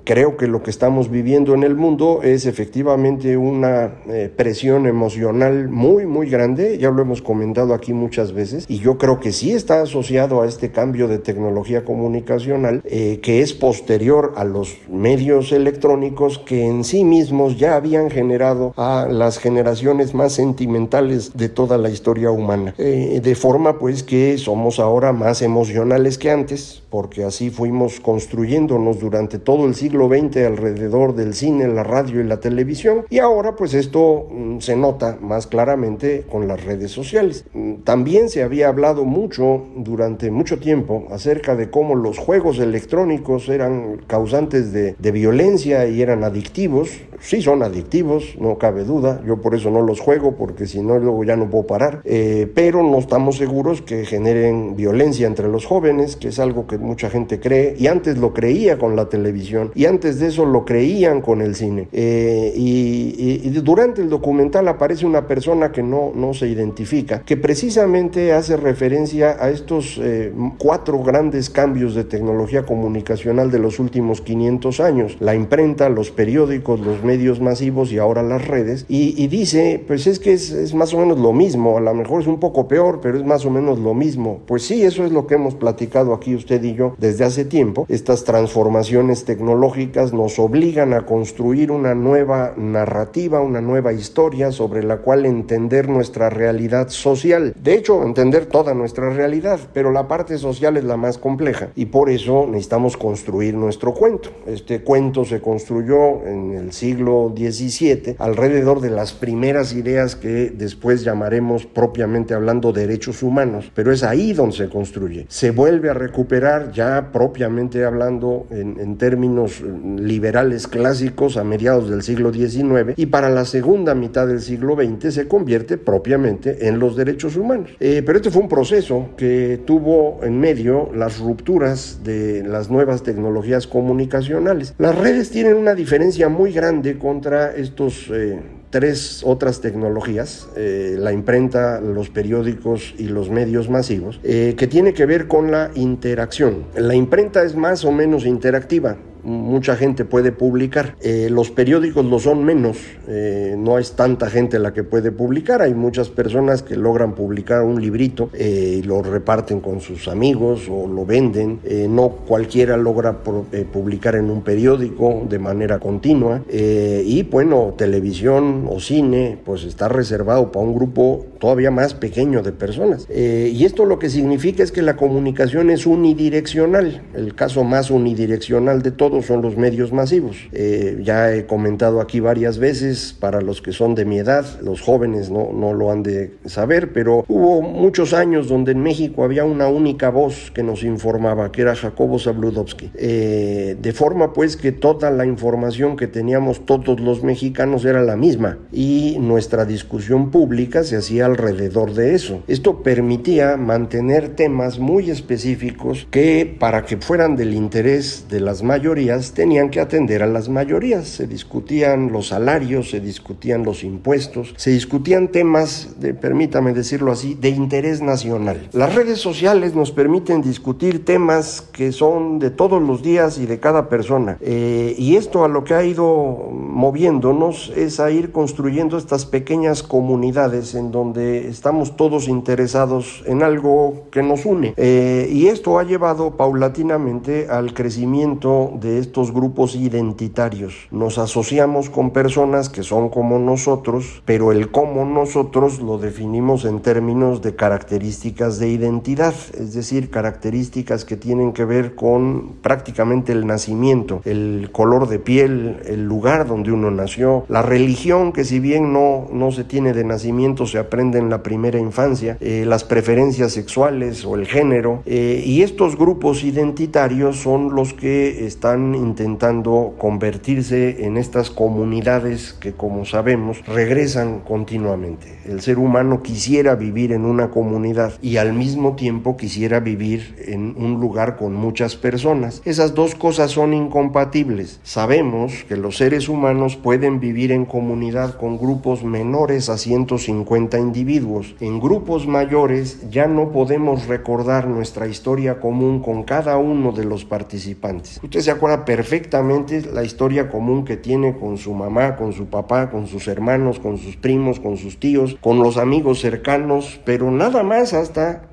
creo 0.04 0.38
que 0.38 0.48
lo 0.48 0.64
que 0.64 0.70
estamos 0.70 1.10
viviendo 1.10 1.54
en 1.54 1.64
el 1.64 1.76
mundo 1.76 2.22
es 2.24 2.46
efectivamente 2.46 3.38
una 3.38 3.96
eh, 4.08 4.32
presión 4.36 4.86
emocional 4.88 5.70
muy, 5.70 6.06
muy 6.06 6.30
grande, 6.30 6.78
ya 6.78 6.90
lo 6.90 7.02
hemos 7.02 7.22
comentado 7.22 7.74
aquí 7.74 7.94
muchas 7.94 8.34
veces, 8.34 8.66
y 8.68 8.80
yo 8.80 8.98
creo 8.98 9.20
que 9.20 9.32
sí 9.32 9.52
está 9.52 9.82
asociado 9.82 10.42
a 10.42 10.48
este 10.48 10.72
cambio 10.72 11.08
de 11.08 11.20
tecnología 11.20 11.84
comunicacional 11.84 12.82
eh, 12.86 13.20
que 13.22 13.42
es 13.42 13.54
posterior 13.54 14.34
a 14.36 14.44
los 14.44 14.78
medios 14.90 15.52
electrónicos 15.52 16.40
que 16.40 16.66
en 16.66 16.84
sí 16.84 17.04
mismos 17.04 17.58
ya 17.58 17.76
habían 17.76 18.10
generado 18.10 18.74
a 18.78 19.08
las 19.10 19.38
generaciones 19.38 20.14
más 20.14 20.34
sentimentales 20.34 21.36
de 21.36 21.50
toda 21.50 21.78
la 21.78 21.90
historia 21.90 22.32
humana, 22.32 22.76
eh, 22.78 23.20
de 23.24 23.36
forma 23.36 23.80
pues 23.80 24.04
que 24.04 24.38
somos 24.38 24.80
ahora 24.80 25.14
más 25.14 25.42
emocionales 25.42 26.18
que 26.18 26.32
antes, 26.32 26.84
porque 26.90 27.23
así 27.24 27.50
fuimos 27.50 28.00
construyéndonos 28.00 29.00
durante 29.00 29.40
todo 29.40 29.66
el 29.66 29.76
siglo 29.76 30.08
XX 30.08 30.38
alrededor 30.46 31.16
del 31.16 31.34
cine, 31.34 31.68
la 31.68 31.84
radio 31.84 32.22
y 32.22 32.24
la 32.24 32.40
televisión, 32.40 33.06
y 33.10 33.20
ahora 33.20 33.56
pues 33.56 33.74
esto 33.74 34.28
mm, 34.32 34.60
se 34.60 34.76
nota 34.76 35.18
más 35.22 35.48
claramente 35.48 36.24
con 36.30 36.48
las 36.48 36.64
redes 36.64 36.92
sociales. 36.92 37.46
Mm, 37.54 37.84
también 37.84 38.30
se 38.30 38.44
había 38.44 38.68
hablado 38.68 39.06
mucho 39.06 39.64
durante 39.76 40.32
mucho 40.32 40.60
tiempo 40.60 41.08
acerca 41.12 41.56
de 41.56 41.70
cómo 41.70 41.96
los 41.96 42.18
juegos 42.18 42.60
electrónicos 42.60 43.50
eran 43.50 44.02
causantes 44.08 44.74
de, 44.74 44.96
violencia 45.14 45.88
y 45.88 46.02
eran 46.02 46.24
adictivos. 46.24 46.90
Sí 47.24 47.42
son 47.42 47.64
adictivos, 47.64 48.36
no 48.38 48.58
cabe 48.58 48.84
duda. 48.84 49.22
Yo 49.26 49.38
por 49.38 49.56
eso 49.56 49.72
no 49.72 49.82
los 49.82 50.02
juego 50.02 50.36
porque 50.36 50.68
si 50.68 50.82
no 50.82 51.00
luego 51.00 51.24
ya 51.24 51.38
no 51.38 51.50
puedo 51.50 51.66
parar. 51.66 52.02
Eh, 52.04 52.52
pero 52.54 52.84
no 52.84 52.98
estamos 53.00 53.38
seguros 53.38 53.82
que 53.82 54.04
generen 54.04 54.76
violencia 54.76 55.26
entre 55.26 55.48
los 55.48 55.66
jóvenes, 55.66 56.18
que 56.18 56.28
es 56.28 56.40
algo 56.40 56.68
que 56.68 56.78
mucha 56.78 57.10
gente 57.10 57.40
cree 57.40 57.76
y 57.80 57.88
antes 57.88 58.18
lo 58.18 58.34
creía 58.34 58.78
con 58.78 58.98
la 58.98 59.08
televisión 59.08 59.72
y 59.74 59.86
antes 59.86 60.20
de 60.20 60.28
eso 60.28 60.46
lo 60.46 60.66
creían 60.66 61.22
con 61.22 61.42
el 61.42 61.56
cine. 61.56 61.88
Eh, 61.94 62.52
y, 62.58 63.42
y, 63.46 63.50
durante 63.62 64.02
el 64.02 64.10
documental 64.10 64.68
aparece 64.68 65.06
una 65.06 65.26
persona 65.26 65.72
que 65.72 65.82
no, 65.82 66.12
no 66.14 66.34
se 66.34 66.50
identifica, 66.50 67.22
que 67.22 67.38
precisamente 67.38 68.34
hace 68.34 68.58
referencia 68.58 69.38
a 69.40 69.50
estos 69.50 69.98
eh, 70.04 70.34
cuatro 70.58 71.02
grandes 71.02 71.50
cambios 71.50 71.96
de 71.96 72.04
tecnología 72.04 72.64
comunicacional 72.64 73.50
de 73.50 73.60
los 73.60 73.80
últimos 73.80 74.20
500 74.20 74.80
años, 74.82 75.18
la 75.22 75.36
imprenta, 75.36 75.88
los 75.88 76.12
periódicos, 76.12 76.82
los 76.82 77.02
medios 77.02 77.13
masivos 77.40 77.92
y 77.92 77.98
ahora 77.98 78.24
las 78.24 78.48
redes, 78.48 78.86
y, 78.88 79.22
y 79.22 79.28
dice, 79.28 79.84
pues 79.86 80.08
es 80.08 80.20
que 80.20 80.34
es, 80.34 80.52
es, 80.52 80.74
más 80.74 80.94
o 80.94 81.00
menos 81.00 81.20
lo 81.20 81.34
mismo, 81.34 81.78
a 81.78 81.82
lo 81.82 81.94
mejor 81.94 82.22
es 82.22 82.28
un 82.28 82.40
poco 82.40 82.68
peor, 82.68 83.00
pero 83.02 83.18
es 83.18 83.24
más 83.24 83.46
o 83.46 83.50
menos 83.50 83.80
lo 83.80 83.94
mismo. 83.94 84.42
Pues 84.46 84.64
sí, 84.64 84.84
eso 84.84 85.06
es 85.06 85.12
lo 85.12 85.28
que 85.28 85.36
hemos 85.36 85.56
platicado 85.56 86.14
aquí 86.14 86.36
usted 86.36 86.64
y 86.64 86.74
yo 86.74 86.96
desde 86.98 87.26
hace 87.26 87.46
tiempo, 87.46 87.86
estas 87.90 88.24
transformaciones 88.24 89.26
tecnológicas 89.26 90.14
nos 90.14 90.40
obligan 90.40 90.94
a 90.94 91.06
construir 91.06 91.72
una 91.72 91.96
nueva 91.96 92.54
narrativa, 92.58 93.42
una 93.42 93.62
nueva 93.62 93.94
historia 93.94 94.52
sobre 94.52 94.84
la 94.84 94.98
cual 94.98 95.26
entender 95.26 95.90
nuestra 95.90 96.30
realidad 96.30 96.90
social. 96.90 97.54
De 97.62 97.76
hecho, 97.76 98.04
entender 98.04 98.46
toda 98.46 98.74
nuestra 98.74 99.10
realidad, 99.10 99.60
pero 99.74 99.92
la 99.92 100.08
parte 100.08 100.38
social 100.38 100.78
es 100.78 100.84
la 100.84 100.98
más 100.98 101.18
compleja 101.18 101.70
y 101.76 101.86
por 101.86 102.10
eso 102.10 102.46
necesitamos 102.48 102.98
construir 102.98 103.54
nuestro 103.54 103.94
cuento. 103.94 104.30
Este 104.46 104.82
cuento 104.82 105.26
se 105.26 105.42
construyó 105.42 106.26
en 106.26 106.54
el 106.54 106.72
siglo 106.72 107.03
XVII 107.06 108.16
alrededor 108.20 108.82
de 108.82 108.90
las 108.90 109.14
primeras 109.14 109.74
ideas 109.74 110.16
que 110.16 110.52
después 110.56 111.04
llamaremos 111.04 111.66
propiamente 111.66 112.34
hablando 112.34 112.72
derechos 112.72 113.24
humanos, 113.24 113.72
pero 113.74 113.92
es 113.92 114.04
ahí 114.04 114.34
donde 114.34 114.56
se 114.56 114.70
construye. 114.70 115.26
Se 115.30 115.52
vuelve 115.52 115.90
a 115.90 115.94
recuperar 115.94 116.72
ya 116.72 117.12
propiamente 117.12 117.86
hablando 117.86 118.48
en, 118.50 118.80
en 118.80 118.98
términos 118.98 119.62
liberales 119.62 120.68
clásicos 120.68 121.38
a 121.38 121.44
mediados 121.44 121.90
del 121.90 122.04
siglo 122.04 122.34
XIX 122.34 122.94
y 122.96 123.06
para 123.08 123.30
la 123.30 123.46
segunda 123.46 123.96
mitad 123.96 124.28
del 124.28 124.42
siglo 124.42 124.76
XX 124.76 125.14
se 125.14 125.28
convierte 125.28 125.78
propiamente 125.78 126.68
en 126.68 126.80
los 126.80 126.96
derechos 126.96 127.36
humanos. 127.38 127.70
Eh, 127.80 128.04
pero 128.06 128.18
este 128.18 128.32
fue 128.32 128.42
un 128.42 128.50
proceso 128.50 129.10
que 129.18 129.62
tuvo 129.66 130.20
en 130.24 130.40
medio 130.40 130.90
las 130.94 131.20
rupturas 131.20 132.00
de 132.04 132.44
las 132.44 132.70
nuevas 132.70 133.04
tecnologías 133.04 133.68
comunicacionales. 133.68 134.74
Las 134.78 134.98
redes 134.98 135.30
tienen 135.32 135.56
una 135.56 135.76
diferencia 135.76 136.30
muy 136.30 136.52
grande 136.52 136.83
contra 137.00 137.56
estos... 137.56 138.10
Eh, 138.12 138.40
tres 138.70 139.22
otras 139.24 139.62
tecnologías, 139.62 140.48
eh, 140.56 140.96
la 140.98 141.14
imprenta, 141.14 141.80
los 141.80 142.10
periódicos 142.10 142.96
y 142.98 143.04
los 143.04 143.30
medios 143.30 143.70
masivos, 143.70 144.20
que 144.24 144.68
tiene 144.68 144.96
que 144.96 145.06
ver 145.06 145.28
con 145.28 145.52
la 145.52 145.70
interacción. 145.76 146.66
La 146.76 146.96
imprenta 146.96 147.44
es 147.44 147.56
más 147.56 147.86
o 147.86 147.92
menos 147.92 148.26
interactiva, 148.26 148.98
mucha 149.24 149.76
gente 149.76 150.06
puede 150.06 150.32
publicar. 150.32 150.96
Eh, 151.02 151.28
los 151.30 151.50
periódicos 151.52 152.06
lo 152.06 152.20
son 152.20 152.44
menos, 152.44 152.78
eh, 153.08 153.56
no 153.58 153.80
es 153.80 153.94
tanta 153.94 154.30
gente 154.30 154.60
la 154.60 154.74
que 154.74 154.84
puede 154.84 155.12
publicar, 155.12 155.62
hay 155.62 155.74
muchas 155.74 156.10
personas 156.10 156.62
que 156.62 156.76
logran 156.76 157.16
publicar 157.16 157.64
un 157.64 157.82
librito 157.82 158.30
eh, 158.34 158.80
y 158.80 158.84
lo 158.84 159.02
reparten 159.02 159.62
con 159.62 159.82
sus 159.82 160.08
amigos 160.08 160.68
o 160.70 160.88
lo 160.88 161.06
venden, 161.06 161.60
no 161.90 162.10
cualquiera 162.10 162.78
logra 162.78 163.24
publicar 163.24 164.16
en 164.16 164.30
un 164.30 164.42
periódico 164.42 165.24
de 165.30 165.40
manera 165.40 165.80
continua 165.80 166.42
y 166.50 167.24
bueno, 167.24 167.74
televisión 167.78 168.68
o 168.70 168.80
cine 168.80 169.38
pues 169.44 169.64
está 169.64 169.88
reservado 169.88 170.52
para 170.52 170.66
un 170.66 170.76
grupo 170.76 171.26
todavía 171.40 171.72
más 171.72 171.94
pequeño 171.94 172.42
de 172.42 172.52
personas. 172.52 173.08
y 173.10 173.66
esto 173.66 173.86
lo 173.86 174.00
que 174.00 174.10
significa 174.10 174.64
es 174.64 174.72
que 174.72 174.82
la 174.82 174.96
comunicación 174.96 175.70
es 175.70 175.86
unidireccional, 175.86 177.02
el 177.14 177.36
caso 177.36 177.64
más 177.64 177.92
unidireccional 177.92 178.82
de 178.82 178.92
todo 178.92 179.13
son 179.22 179.42
los 179.42 179.58
medios 179.58 179.92
masivos. 179.92 180.38
Eh, 180.52 181.00
ya 181.04 181.34
he 181.34 181.46
comentado 181.46 182.02
aquí 182.02 182.20
varias 182.20 182.58
veces, 182.58 183.16
para 183.20 183.42
los 183.42 183.62
que 183.62 183.72
son 183.72 183.96
de 183.96 184.06
mi 184.06 184.20
edad, 184.20 184.46
los 184.62 184.82
jóvenes 184.82 185.30
no, 185.30 185.52
no 185.54 185.74
lo 185.74 185.92
han 185.92 186.04
de 186.04 186.34
saber, 186.46 186.94
pero 186.94 187.26
hubo 187.28 187.62
muchos 187.62 188.14
años 188.14 188.48
donde 188.48 188.72
en 188.72 188.82
México 188.82 189.24
había 189.24 189.46
una 189.46 189.68
única 189.68 190.10
voz 190.10 190.52
que 190.52 190.64
nos 190.64 190.84
informaba, 190.84 191.52
que 191.52 191.62
era 191.62 191.76
Jacobo 191.76 192.20
Zabludovsky. 192.20 192.92
Eh, 192.96 193.78
de 193.82 193.94
forma 193.94 194.34
pues 194.34 194.58
que 194.58 194.72
toda 194.72 195.12
la 195.12 195.26
información 195.26 195.96
que 195.96 196.08
teníamos 196.08 196.66
todos 196.66 197.00
los 197.00 197.24
mexicanos 197.24 197.86
era 197.86 198.02
la 198.02 198.16
misma 198.16 198.58
y 198.72 199.18
nuestra 199.20 199.66
discusión 199.66 200.32
pública 200.32 200.84
se 200.84 200.96
hacía 200.98 201.26
alrededor 201.26 201.94
de 201.94 202.16
eso. 202.16 202.44
Esto 202.48 202.84
permitía 202.84 203.58
mantener 203.58 204.30
temas 204.30 204.80
muy 204.80 205.10
específicos 205.10 206.08
que 206.10 206.56
para 206.60 206.86
que 206.86 206.98
fueran 206.98 207.36
del 207.36 207.54
interés 207.54 208.28
de 208.30 208.40
las 208.40 208.64
mayorías 208.64 209.03
minorías 209.04 209.34
tenían 209.34 209.70
que 209.70 209.80
atender 209.82 210.24
a 210.24 210.28
las 210.28 210.50
mayorías. 210.50 211.08
Se 211.08 211.28
discutían 211.28 212.12
los 212.12 212.28
salarios, 212.28 212.90
se 212.90 213.00
discutían 213.00 213.64
los 213.64 213.84
impuestos, 213.84 214.54
se 214.58 214.72
discutían 214.72 215.28
temas, 215.28 216.00
de, 216.00 216.14
permítame 216.14 216.74
decirlo 216.74 217.12
así, 217.12 217.34
de 217.36 217.50
interés 217.50 218.02
nacional. 218.02 218.70
Las 218.72 218.96
redes 218.96 219.20
sociales 219.20 219.76
nos 219.76 219.92
permiten 219.92 220.42
discutir 220.42 221.04
temas 221.04 221.62
que 221.62 221.92
son 221.92 222.40
de 222.40 222.50
todos 222.50 222.82
los 222.82 223.02
días 223.02 223.38
y 223.38 223.46
de 223.46 223.60
cada 223.60 223.90
persona. 223.90 224.38
Eh, 224.42 224.96
y 224.98 225.16
esto 225.16 225.44
a 225.44 225.48
lo 225.48 225.64
que 225.64 225.74
ha 225.74 225.84
ido 225.84 226.50
moviéndonos 226.52 227.72
es 227.76 228.00
a 228.00 228.10
ir 228.10 228.32
construyendo 228.32 228.98
estas 228.98 229.26
pequeñas 229.26 229.84
comunidades 229.84 230.76
en 230.76 230.92
donde 230.92 231.50
estamos 231.50 231.96
todos 231.98 232.28
interesados 232.28 233.24
en 233.26 233.44
algo 233.44 234.06
que 234.12 234.24
nos 234.24 234.46
une. 234.46 234.74
Eh, 234.78 235.28
y 235.32 235.48
esto 235.48 235.78
ha 235.78 235.84
llevado 235.84 236.38
paulatinamente 236.38 237.48
al 237.50 237.74
crecimiento 237.74 238.72
de 238.80 238.93
estos 239.00 239.34
grupos 239.34 239.76
identitarios. 239.76 240.88
Nos 240.92 241.18
asociamos 241.18 241.90
con 241.90 242.12
personas 242.12 242.70
que 242.70 242.84
son 242.84 243.10
como 243.10 243.40
nosotros, 243.40 244.22
pero 244.26 244.52
el 244.52 244.72
cómo 244.72 245.06
nosotros 245.06 245.80
lo 245.80 245.98
definimos 245.98 246.66
en 246.66 246.82
términos 246.82 247.42
de 247.42 247.56
características 247.56 248.60
de 248.60 248.70
identidad, 248.70 249.34
es 249.58 249.74
decir, 249.74 250.10
características 250.10 251.06
que 251.06 251.18
tienen 251.18 251.54
que 251.54 251.66
ver 251.66 251.96
con 251.96 252.56
prácticamente 252.62 253.32
el 253.32 253.46
nacimiento, 253.46 254.22
el 254.26 254.70
color 254.72 255.08
de 255.08 255.20
piel, 255.20 255.82
el 255.86 256.06
lugar 256.06 256.48
donde 256.48 256.72
uno 256.72 256.92
nació, 256.92 257.46
la 257.50 257.62
religión 257.62 258.32
que 258.34 258.44
si 258.44 258.60
bien 258.60 258.94
no, 258.94 259.28
no 259.32 259.52
se 259.52 259.64
tiene 259.64 259.94
de 259.94 260.04
nacimiento, 260.04 260.66
se 260.66 260.80
aprende 260.80 261.20
en 261.20 261.30
la 261.30 261.44
primera 261.44 261.80
infancia, 261.80 262.38
eh, 262.40 262.66
las 262.68 262.84
preferencias 262.84 263.52
sexuales 263.52 264.26
o 264.26 264.36
el 264.36 264.46
género, 264.48 265.02
eh, 265.06 265.44
y 265.46 265.62
estos 265.62 265.98
grupos 265.98 266.44
identitarios 266.44 267.38
son 267.38 267.76
los 267.76 267.94
que 267.94 268.46
están 268.46 268.73
intentando 268.78 269.96
convertirse 269.98 271.06
en 271.06 271.18
estas 271.18 271.50
comunidades 271.50 272.54
que 272.54 272.74
como 272.74 273.06
sabemos 273.06 273.66
regresan 273.66 274.40
continuamente. 274.40 275.40
El 275.46 275.62
ser 275.62 275.80
humano 275.80 276.24
quisiera 276.24 276.76
vivir 276.76 277.12
en 277.12 277.26
una 277.26 277.50
comunidad 277.50 278.14
y 278.22 278.38
al 278.38 278.54
mismo 278.54 278.96
tiempo 278.96 279.38
quisiera 279.38 279.80
vivir 279.80 280.36
en 280.48 280.76
un 280.78 281.00
lugar 281.00 281.38
con 281.38 281.54
muchas 281.54 281.96
personas. 281.96 282.62
Esas 282.66 282.96
dos 282.96 283.16
cosas 283.16 283.52
son 283.52 283.74
incompatibles. 283.74 284.80
Sabemos 284.84 285.64
que 285.68 285.78
los 285.78 285.98
seres 285.98 286.30
humanos 286.30 286.76
pueden 286.76 287.20
vivir 287.20 287.52
en 287.52 287.66
comunidad 287.66 288.38
con 288.38 288.58
grupos 288.58 289.04
menores 289.04 289.70
a 289.70 289.78
150 289.78 290.80
individuos. 290.80 291.56
En 291.60 291.80
grupos 291.80 292.28
mayores 292.28 293.10
ya 293.10 293.28
no 293.28 293.52
podemos 293.52 294.08
recordar 294.08 294.68
nuestra 294.68 295.08
historia 295.08 295.60
común 295.60 296.02
con 296.02 296.24
cada 296.24 296.58
uno 296.58 296.92
de 296.92 297.06
los 297.06 297.26
participantes. 297.26 298.20
Usted 298.24 298.40
se 298.40 298.52
perfectamente 298.86 299.82
la 299.82 300.04
historia 300.04 300.50
común 300.50 300.86
que 300.86 300.98
tiene 300.98 301.38
con 301.38 301.58
su 301.58 301.74
mamá, 301.74 302.16
con 302.16 302.34
su 302.34 302.48
papá, 302.48 302.90
con 302.90 303.08
sus 303.08 303.28
hermanos, 303.28 303.80
con 303.80 303.98
sus 303.98 304.16
primos, 304.16 304.60
con 304.60 304.78
sus 304.78 305.00
tíos, 305.00 305.38
con 305.42 305.60
los 305.60 305.78
amigos 305.78 306.20
cercanos, 306.20 307.00
pero 307.06 307.30
nada 307.32 307.64
más 307.64 307.94
hasta 307.94 308.44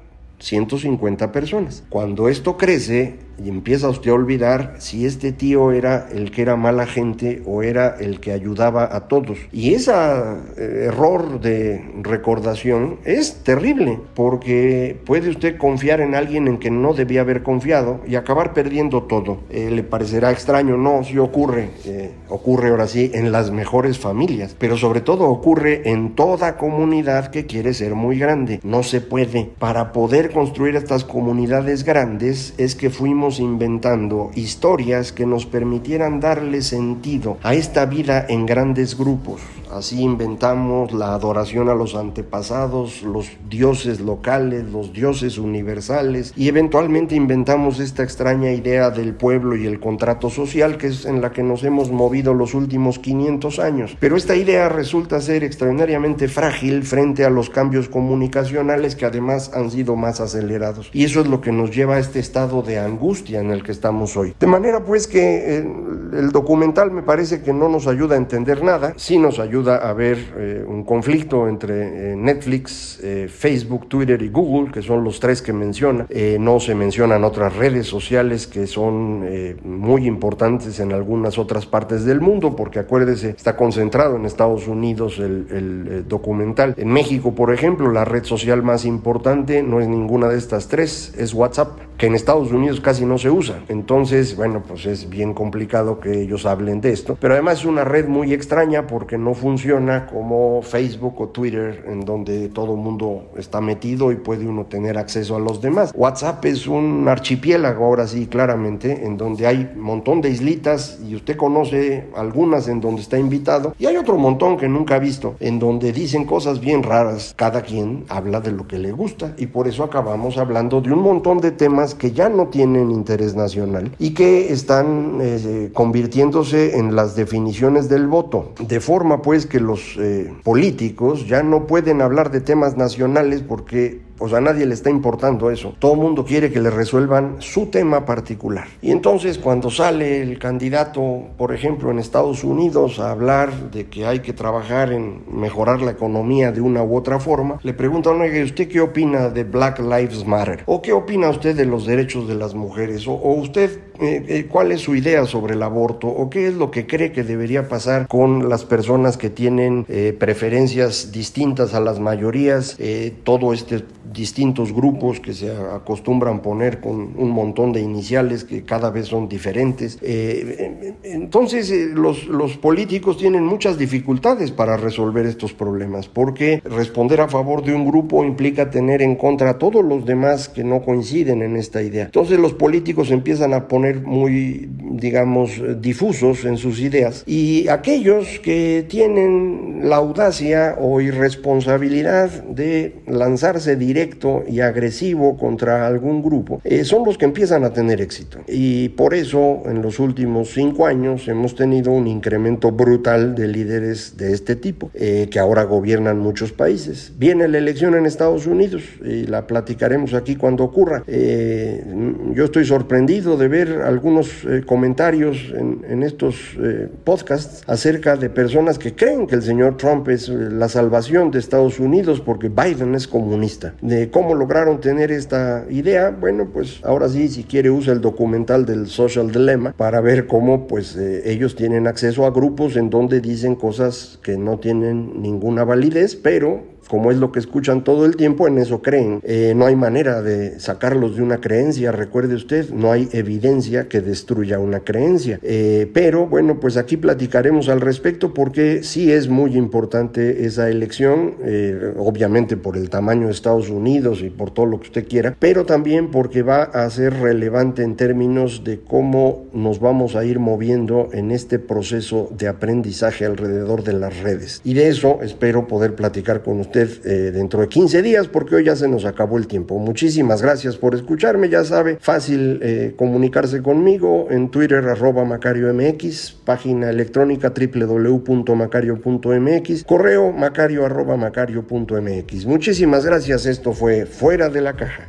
150 0.40 1.32
personas. 1.32 1.84
Cuando 1.88 2.28
esto 2.28 2.56
crece, 2.56 3.18
y 3.42 3.48
empieza 3.48 3.88
usted 3.88 4.10
a 4.10 4.14
olvidar 4.14 4.74
si 4.78 5.06
este 5.06 5.32
tío 5.32 5.72
era 5.72 6.08
el 6.12 6.30
que 6.30 6.42
era 6.42 6.56
mala 6.56 6.86
gente 6.86 7.42
o 7.46 7.62
era 7.62 7.96
el 7.98 8.20
que 8.20 8.32
ayudaba 8.32 8.94
a 8.94 9.08
todos. 9.08 9.38
Y 9.52 9.74
ese 9.74 9.92
eh, 9.92 10.84
error 10.86 11.40
de 11.40 11.82
recordación 12.02 12.98
es 13.04 13.42
terrible 13.42 13.98
porque 14.14 14.98
puede 15.04 15.30
usted 15.30 15.56
confiar 15.56 16.00
en 16.00 16.14
alguien 16.14 16.48
en 16.48 16.58
que 16.58 16.70
no 16.70 16.94
debía 16.94 17.22
haber 17.22 17.42
confiado 17.42 18.00
y 18.06 18.16
acabar 18.16 18.52
perdiendo 18.52 19.04
todo. 19.04 19.40
Eh, 19.50 19.70
le 19.70 19.82
parecerá 19.82 20.30
extraño, 20.30 20.76
no, 20.76 21.02
sí 21.04 21.18
ocurre, 21.18 21.70
eh, 21.84 22.10
ocurre 22.28 22.70
ahora 22.70 22.86
sí 22.86 23.10
en 23.14 23.32
las 23.32 23.50
mejores 23.50 23.98
familias, 23.98 24.56
pero 24.58 24.76
sobre 24.76 25.00
todo 25.00 25.24
ocurre 25.24 25.90
en 25.90 26.14
toda 26.14 26.56
comunidad 26.56 27.30
que 27.30 27.46
quiere 27.46 27.74
ser 27.74 27.94
muy 27.94 28.18
grande. 28.18 28.60
No 28.62 28.82
se 28.82 29.00
puede. 29.00 29.50
Para 29.58 29.92
poder 29.92 30.30
construir 30.30 30.76
estas 30.76 31.04
comunidades 31.04 31.84
grandes 31.84 32.54
es 32.58 32.74
que 32.74 32.90
fuimos 32.90 33.29
inventando 33.38 34.30
historias 34.34 35.12
que 35.12 35.26
nos 35.26 35.46
permitieran 35.46 36.20
darle 36.20 36.62
sentido 36.62 37.38
a 37.42 37.54
esta 37.54 37.86
vida 37.86 38.26
en 38.28 38.46
grandes 38.46 38.98
grupos. 38.98 39.40
Así 39.72 40.02
inventamos 40.02 40.92
la 40.92 41.14
adoración 41.14 41.68
a 41.68 41.74
los 41.74 41.94
antepasados, 41.94 43.02
los 43.04 43.30
dioses 43.48 44.00
locales, 44.00 44.64
los 44.64 44.92
dioses 44.92 45.38
universales 45.38 46.32
y 46.36 46.48
eventualmente 46.48 47.14
inventamos 47.14 47.78
esta 47.78 48.02
extraña 48.02 48.50
idea 48.50 48.90
del 48.90 49.14
pueblo 49.14 49.54
y 49.56 49.66
el 49.66 49.78
contrato 49.78 50.28
social 50.28 50.76
que 50.76 50.88
es 50.88 51.04
en 51.04 51.20
la 51.20 51.30
que 51.30 51.44
nos 51.44 51.62
hemos 51.62 51.92
movido 51.92 52.34
los 52.34 52.54
últimos 52.54 52.98
500 52.98 53.60
años. 53.60 53.96
Pero 54.00 54.16
esta 54.16 54.34
idea 54.34 54.68
resulta 54.68 55.20
ser 55.20 55.44
extraordinariamente 55.44 56.26
frágil 56.26 56.82
frente 56.82 57.24
a 57.24 57.30
los 57.30 57.48
cambios 57.48 57.88
comunicacionales 57.88 58.96
que 58.96 59.06
además 59.06 59.52
han 59.54 59.70
sido 59.70 59.94
más 59.94 60.20
acelerados. 60.20 60.90
Y 60.92 61.04
eso 61.04 61.20
es 61.20 61.28
lo 61.28 61.40
que 61.40 61.52
nos 61.52 61.70
lleva 61.70 61.94
a 61.94 62.00
este 62.00 62.18
estado 62.18 62.62
de 62.62 62.80
angustia 62.80 63.19
en 63.28 63.50
el 63.50 63.62
que 63.62 63.72
estamos 63.72 64.16
hoy. 64.16 64.34
De 64.38 64.46
manera 64.46 64.84
pues 64.84 65.06
que 65.06 65.58
eh, 65.58 65.72
el 66.12 66.30
documental 66.32 66.90
me 66.90 67.02
parece 67.02 67.42
que 67.42 67.52
no 67.52 67.68
nos 67.68 67.86
ayuda 67.86 68.14
a 68.14 68.18
entender 68.18 68.62
nada, 68.64 68.94
sí 68.96 69.18
nos 69.18 69.38
ayuda 69.38 69.76
a 69.76 69.92
ver 69.92 70.18
eh, 70.36 70.64
un 70.66 70.84
conflicto 70.84 71.48
entre 71.48 72.12
eh, 72.12 72.16
Netflix, 72.16 73.00
Facebook, 73.28 73.88
Twitter 73.88 74.20
y 74.22 74.28
Google, 74.28 74.70
que 74.72 74.82
son 74.82 75.04
los 75.04 75.20
tres 75.20 75.42
que 75.42 75.52
menciona. 75.52 76.06
no 76.38 76.60
se 76.60 76.74
mencionan 76.74 77.24
otras 77.24 77.56
redes 77.56 77.86
sociales 77.86 78.46
que 78.46 78.66
son 78.66 79.24
muy 79.64 80.06
importantes 80.06 80.80
en 80.80 80.92
algunas 80.92 81.38
otras 81.38 81.66
partes 81.66 82.04
del 82.04 82.20
mundo, 82.20 82.54
porque 82.56 82.78
acuérdese, 82.78 83.30
está 83.30 83.56
concentrado 83.56 84.16
en 84.16 84.26
Estados 84.26 84.68
Unidos 84.68 85.18
el, 85.18 85.46
el 85.50 86.08
documental. 86.08 86.74
En 86.76 86.88
México, 86.88 87.34
por 87.34 87.52
ejemplo, 87.52 87.90
la 87.90 88.04
red 88.04 88.24
social 88.24 88.62
más 88.62 88.84
importante 88.84 89.62
no 89.62 89.80
es 89.80 89.88
ninguna 89.88 90.28
de 90.28 90.38
estas 90.38 90.68
tres, 90.68 91.14
es 91.16 91.32
WhatsApp, 91.34 91.70
que 92.00 92.06
en 92.06 92.14
Estados 92.14 92.50
Unidos 92.50 92.80
casi 92.80 93.04
no 93.04 93.18
se 93.18 93.28
usa. 93.28 93.62
Entonces, 93.68 94.34
bueno, 94.34 94.62
pues 94.66 94.86
es 94.86 95.10
bien 95.10 95.34
complicado 95.34 96.00
que 96.00 96.22
ellos 96.22 96.46
hablen 96.46 96.80
de 96.80 96.92
esto. 96.92 97.18
Pero 97.20 97.34
además 97.34 97.58
es 97.58 97.64
una 97.66 97.84
red 97.84 98.08
muy 98.08 98.32
extraña 98.32 98.86
porque 98.86 99.18
no 99.18 99.34
funciona 99.34 100.06
como 100.06 100.62
Facebook 100.62 101.20
o 101.20 101.28
Twitter, 101.28 101.84
en 101.86 102.00
donde 102.00 102.48
todo 102.48 102.72
el 102.72 102.80
mundo 102.80 103.24
está 103.36 103.60
metido 103.60 104.12
y 104.12 104.14
puede 104.14 104.46
uno 104.46 104.64
tener 104.64 104.96
acceso 104.96 105.36
a 105.36 105.40
los 105.40 105.60
demás. 105.60 105.92
WhatsApp 105.94 106.42
es 106.46 106.66
un 106.66 107.06
archipiélago, 107.06 107.84
ahora 107.84 108.06
sí, 108.06 108.28
claramente, 108.28 109.04
en 109.04 109.18
donde 109.18 109.46
hay 109.46 109.70
un 109.74 109.82
montón 109.82 110.22
de 110.22 110.30
islitas 110.30 111.00
y 111.06 111.14
usted 111.14 111.36
conoce 111.36 112.08
algunas 112.16 112.66
en 112.68 112.80
donde 112.80 113.02
está 113.02 113.18
invitado 113.18 113.74
y 113.78 113.84
hay 113.84 113.98
otro 113.98 114.16
montón 114.16 114.56
que 114.56 114.70
nunca 114.70 114.94
ha 114.94 115.00
visto, 115.00 115.34
en 115.38 115.58
donde 115.58 115.92
dicen 115.92 116.24
cosas 116.24 116.60
bien 116.60 116.82
raras. 116.82 117.34
Cada 117.36 117.60
quien 117.60 118.06
habla 118.08 118.40
de 118.40 118.52
lo 118.52 118.66
que 118.66 118.78
le 118.78 118.90
gusta 118.90 119.34
y 119.36 119.48
por 119.48 119.68
eso 119.68 119.84
acabamos 119.84 120.38
hablando 120.38 120.80
de 120.80 120.94
un 120.94 121.02
montón 121.02 121.42
de 121.42 121.50
temas 121.50 121.89
que 121.94 122.12
ya 122.12 122.28
no 122.28 122.48
tienen 122.48 122.90
interés 122.90 123.34
nacional 123.34 123.94
y 123.98 124.14
que 124.14 124.52
están 124.52 125.18
eh, 125.20 125.70
convirtiéndose 125.72 126.78
en 126.78 126.94
las 126.94 127.16
definiciones 127.16 127.88
del 127.88 128.06
voto. 128.06 128.52
De 128.60 128.80
forma 128.80 129.22
pues 129.22 129.46
que 129.46 129.60
los 129.60 129.96
eh, 129.98 130.32
políticos 130.42 131.26
ya 131.26 131.42
no 131.42 131.66
pueden 131.66 132.02
hablar 132.02 132.30
de 132.30 132.40
temas 132.40 132.76
nacionales 132.76 133.42
porque 133.42 134.00
pues 134.20 134.34
a 134.34 134.40
nadie 134.40 134.66
le 134.66 134.74
está 134.74 134.90
importando 134.90 135.50
eso. 135.50 135.74
Todo 135.78 135.94
el 135.94 135.98
mundo 135.98 136.26
quiere 136.26 136.52
que 136.52 136.60
le 136.60 136.68
resuelvan 136.68 137.36
su 137.38 137.66
tema 137.66 138.04
particular. 138.04 138.68
Y 138.82 138.90
entonces 138.90 139.38
cuando 139.38 139.70
sale 139.70 140.20
el 140.20 140.38
candidato, 140.38 141.22
por 141.38 141.54
ejemplo, 141.54 141.90
en 141.90 141.98
Estados 141.98 142.44
Unidos 142.44 143.00
a 143.00 143.12
hablar 143.12 143.70
de 143.70 143.86
que 143.86 144.04
hay 144.04 144.20
que 144.20 144.34
trabajar 144.34 144.92
en 144.92 145.22
mejorar 145.32 145.80
la 145.80 145.92
economía 145.92 146.52
de 146.52 146.60
una 146.60 146.82
u 146.82 146.96
otra 146.96 147.18
forma, 147.18 147.58
le 147.62 147.72
preguntan, 147.72 148.20
oye, 148.20 148.42
¿usted 148.42 148.68
qué 148.68 148.82
opina 148.82 149.30
de 149.30 149.44
Black 149.44 149.78
Lives 149.78 150.26
Matter? 150.26 150.64
¿O 150.66 150.82
qué 150.82 150.92
opina 150.92 151.30
usted 151.30 151.56
de 151.56 151.64
los 151.64 151.86
derechos 151.86 152.28
de 152.28 152.34
las 152.34 152.54
mujeres? 152.54 153.08
¿O, 153.08 153.14
usted 153.14 153.80
eh, 154.00 154.24
eh, 154.28 154.46
cuál 154.50 154.72
es 154.72 154.82
su 154.82 154.94
idea 154.94 155.24
sobre 155.24 155.54
el 155.54 155.62
aborto? 155.62 156.08
¿O 156.08 156.28
qué 156.28 156.46
es 156.46 156.54
lo 156.54 156.70
que 156.70 156.86
cree 156.86 157.10
que 157.10 157.22
debería 157.22 157.68
pasar 157.68 158.06
con 158.06 158.50
las 158.50 158.66
personas 158.66 159.16
que 159.16 159.30
tienen 159.30 159.86
eh, 159.88 160.14
preferencias 160.18 161.10
distintas 161.10 161.72
a 161.72 161.80
las 161.80 161.98
mayorías? 162.00 162.76
todo 163.24 163.52
este 163.52 163.84
distintos 164.12 164.72
grupos 164.72 165.20
que 165.20 165.34
se 165.34 165.50
acostumbran 165.50 166.40
poner 166.42 166.80
con 166.80 167.14
un 167.16 167.30
montón 167.30 167.72
de 167.72 167.80
iniciales 167.80 168.44
que 168.44 168.64
cada 168.64 168.90
vez 168.90 169.06
son 169.06 169.28
diferentes. 169.28 169.98
Eh, 170.02 170.94
entonces 171.02 171.70
eh, 171.70 171.90
los, 171.94 172.26
los 172.26 172.56
políticos 172.56 173.18
tienen 173.18 173.44
muchas 173.44 173.78
dificultades 173.78 174.50
para 174.50 174.76
resolver 174.76 175.26
estos 175.26 175.52
problemas 175.52 176.08
porque 176.08 176.62
responder 176.64 177.20
a 177.20 177.28
favor 177.28 177.64
de 177.64 177.74
un 177.74 177.86
grupo 177.86 178.24
implica 178.24 178.70
tener 178.70 179.02
en 179.02 179.16
contra 179.16 179.50
a 179.50 179.58
todos 179.58 179.84
los 179.84 180.04
demás 180.04 180.48
que 180.48 180.64
no 180.64 180.82
coinciden 180.82 181.42
en 181.42 181.56
esta 181.56 181.82
idea. 181.82 182.04
Entonces 182.04 182.38
los 182.38 182.54
políticos 182.54 183.10
empiezan 183.10 183.54
a 183.54 183.68
poner 183.68 184.00
muy, 184.02 184.68
digamos, 184.92 185.60
difusos 185.80 186.44
en 186.44 186.56
sus 186.56 186.80
ideas 186.80 187.24
y 187.26 187.68
aquellos 187.68 188.38
que 188.40 188.84
tienen 188.88 189.88
la 189.88 189.96
audacia 189.96 190.76
o 190.80 191.00
irresponsabilidad 191.00 192.44
de 192.44 192.96
lanzarse 193.06 193.76
directo 194.00 194.44
y 194.48 194.60
agresivo 194.60 195.36
contra 195.36 195.86
algún 195.86 196.22
grupo, 196.22 196.60
eh, 196.64 196.84
son 196.84 197.04
los 197.04 197.18
que 197.18 197.26
empiezan 197.26 197.64
a 197.64 197.72
tener 197.72 198.00
éxito. 198.00 198.38
Y 198.48 198.90
por 198.90 199.12
eso 199.14 199.62
en 199.66 199.82
los 199.82 199.98
últimos 199.98 200.52
cinco 200.54 200.86
años 200.86 201.28
hemos 201.28 201.54
tenido 201.54 201.92
un 201.92 202.06
incremento 202.06 202.72
brutal 202.72 203.34
de 203.34 203.46
líderes 203.46 204.16
de 204.16 204.32
este 204.32 204.56
tipo, 204.56 204.90
eh, 204.94 205.28
que 205.30 205.38
ahora 205.38 205.64
gobiernan 205.64 206.18
muchos 206.18 206.52
países. 206.52 207.12
Viene 207.18 207.46
la 207.48 207.58
elección 207.58 207.94
en 207.94 208.06
Estados 208.06 208.46
Unidos 208.46 208.82
y 209.04 209.26
la 209.26 209.46
platicaremos 209.46 210.14
aquí 210.14 210.36
cuando 210.36 210.64
ocurra. 210.64 211.02
Eh, 211.06 211.84
yo 212.32 212.44
estoy 212.44 212.64
sorprendido 212.64 213.36
de 213.36 213.48
ver 213.48 213.82
algunos 213.84 214.46
comentarios 214.64 215.52
en, 215.54 215.84
en 215.88 216.02
estos 216.02 216.56
podcasts 217.04 217.62
acerca 217.66 218.16
de 218.16 218.30
personas 218.30 218.78
que 218.78 218.94
creen 218.94 219.26
que 219.26 219.34
el 219.34 219.42
señor 219.42 219.76
Trump 219.76 220.08
es 220.08 220.28
la 220.28 220.68
salvación 220.68 221.30
de 221.30 221.38
Estados 221.38 221.78
Unidos 221.80 222.20
porque 222.20 222.48
Biden 222.48 222.94
es 222.94 223.06
comunista. 223.06 223.74
De 223.90 224.08
cómo 224.08 224.36
lograron 224.36 224.80
tener 224.80 225.10
esta 225.10 225.66
idea, 225.68 226.10
bueno, 226.10 226.50
pues 226.52 226.78
ahora 226.84 227.08
sí, 227.08 227.26
si 227.26 227.42
quiere 227.42 227.72
usa 227.72 227.92
el 227.92 228.00
documental 228.00 228.64
del 228.64 228.86
Social 228.86 229.32
Dilemma 229.32 229.74
para 229.76 230.00
ver 230.00 230.28
cómo 230.28 230.68
pues 230.68 230.94
eh, 230.94 231.22
ellos 231.24 231.56
tienen 231.56 231.88
acceso 231.88 232.24
a 232.24 232.30
grupos 232.30 232.76
en 232.76 232.88
donde 232.88 233.20
dicen 233.20 233.56
cosas 233.56 234.20
que 234.22 234.36
no 234.36 234.60
tienen 234.60 235.20
ninguna 235.20 235.64
validez, 235.64 236.14
pero 236.14 236.62
como 236.90 237.12
es 237.12 237.18
lo 237.18 237.30
que 237.30 237.38
escuchan 237.38 237.84
todo 237.84 238.04
el 238.04 238.16
tiempo, 238.16 238.48
en 238.48 238.58
eso 238.58 238.82
creen. 238.82 239.20
Eh, 239.22 239.52
no 239.54 239.66
hay 239.66 239.76
manera 239.76 240.22
de 240.22 240.58
sacarlos 240.58 241.14
de 241.14 241.22
una 241.22 241.40
creencia, 241.40 241.92
recuerde 241.92 242.34
usted, 242.34 242.70
no 242.70 242.90
hay 242.90 243.08
evidencia 243.12 243.88
que 243.88 244.00
destruya 244.00 244.58
una 244.58 244.80
creencia. 244.80 245.38
Eh, 245.44 245.88
pero 245.94 246.26
bueno, 246.26 246.58
pues 246.58 246.76
aquí 246.76 246.96
platicaremos 246.96 247.68
al 247.68 247.80
respecto 247.80 248.34
porque 248.34 248.82
sí 248.82 249.12
es 249.12 249.28
muy 249.28 249.56
importante 249.56 250.46
esa 250.46 250.68
elección, 250.68 251.36
eh, 251.44 251.94
obviamente 251.96 252.56
por 252.56 252.76
el 252.76 252.90
tamaño 252.90 253.26
de 253.26 253.32
Estados 253.34 253.70
Unidos 253.70 254.20
y 254.22 254.30
por 254.30 254.50
todo 254.50 254.66
lo 254.66 254.80
que 254.80 254.88
usted 254.88 255.06
quiera, 255.06 255.36
pero 255.38 255.64
también 255.64 256.10
porque 256.10 256.42
va 256.42 256.64
a 256.64 256.90
ser 256.90 257.14
relevante 257.14 257.84
en 257.84 257.94
términos 257.94 258.64
de 258.64 258.80
cómo 258.80 259.46
nos 259.52 259.78
vamos 259.78 260.16
a 260.16 260.24
ir 260.24 260.40
moviendo 260.40 261.08
en 261.12 261.30
este 261.30 261.60
proceso 261.60 262.28
de 262.36 262.48
aprendizaje 262.48 263.26
alrededor 263.26 263.84
de 263.84 263.92
las 263.92 264.18
redes. 264.18 264.60
Y 264.64 264.74
de 264.74 264.88
eso 264.88 265.20
espero 265.22 265.68
poder 265.68 265.94
platicar 265.94 266.42
con 266.42 266.58
eh, 266.82 267.30
dentro 267.32 267.60
de 267.60 267.68
15 267.68 268.02
días 268.02 268.28
porque 268.28 268.56
hoy 268.56 268.64
ya 268.64 268.76
se 268.76 268.88
nos 268.88 269.04
acabó 269.04 269.36
el 269.38 269.46
tiempo. 269.46 269.78
Muchísimas 269.78 270.42
gracias 270.42 270.76
por 270.76 270.94
escucharme, 270.94 271.48
ya 271.48 271.64
sabe, 271.64 271.96
fácil 272.00 272.60
eh, 272.62 272.94
comunicarse 272.96 273.62
conmigo 273.62 274.26
en 274.30 274.50
Twitter 274.50 274.84
arroba 274.86 275.24
Macario 275.24 275.72
MX, 275.72 276.32
página 276.44 276.90
electrónica 276.90 277.54
www.macario.mx, 277.54 279.84
correo 279.84 280.32
macario 280.32 280.84
arroba 280.86 281.16
macario.mx. 281.16 282.46
Muchísimas 282.46 283.04
gracias, 283.04 283.46
esto 283.46 283.72
fue 283.72 284.06
Fuera 284.06 284.48
de 284.48 284.60
la 284.60 284.74
Caja. 284.74 285.06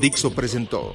Dixo 0.00 0.34
presentó 0.34 0.94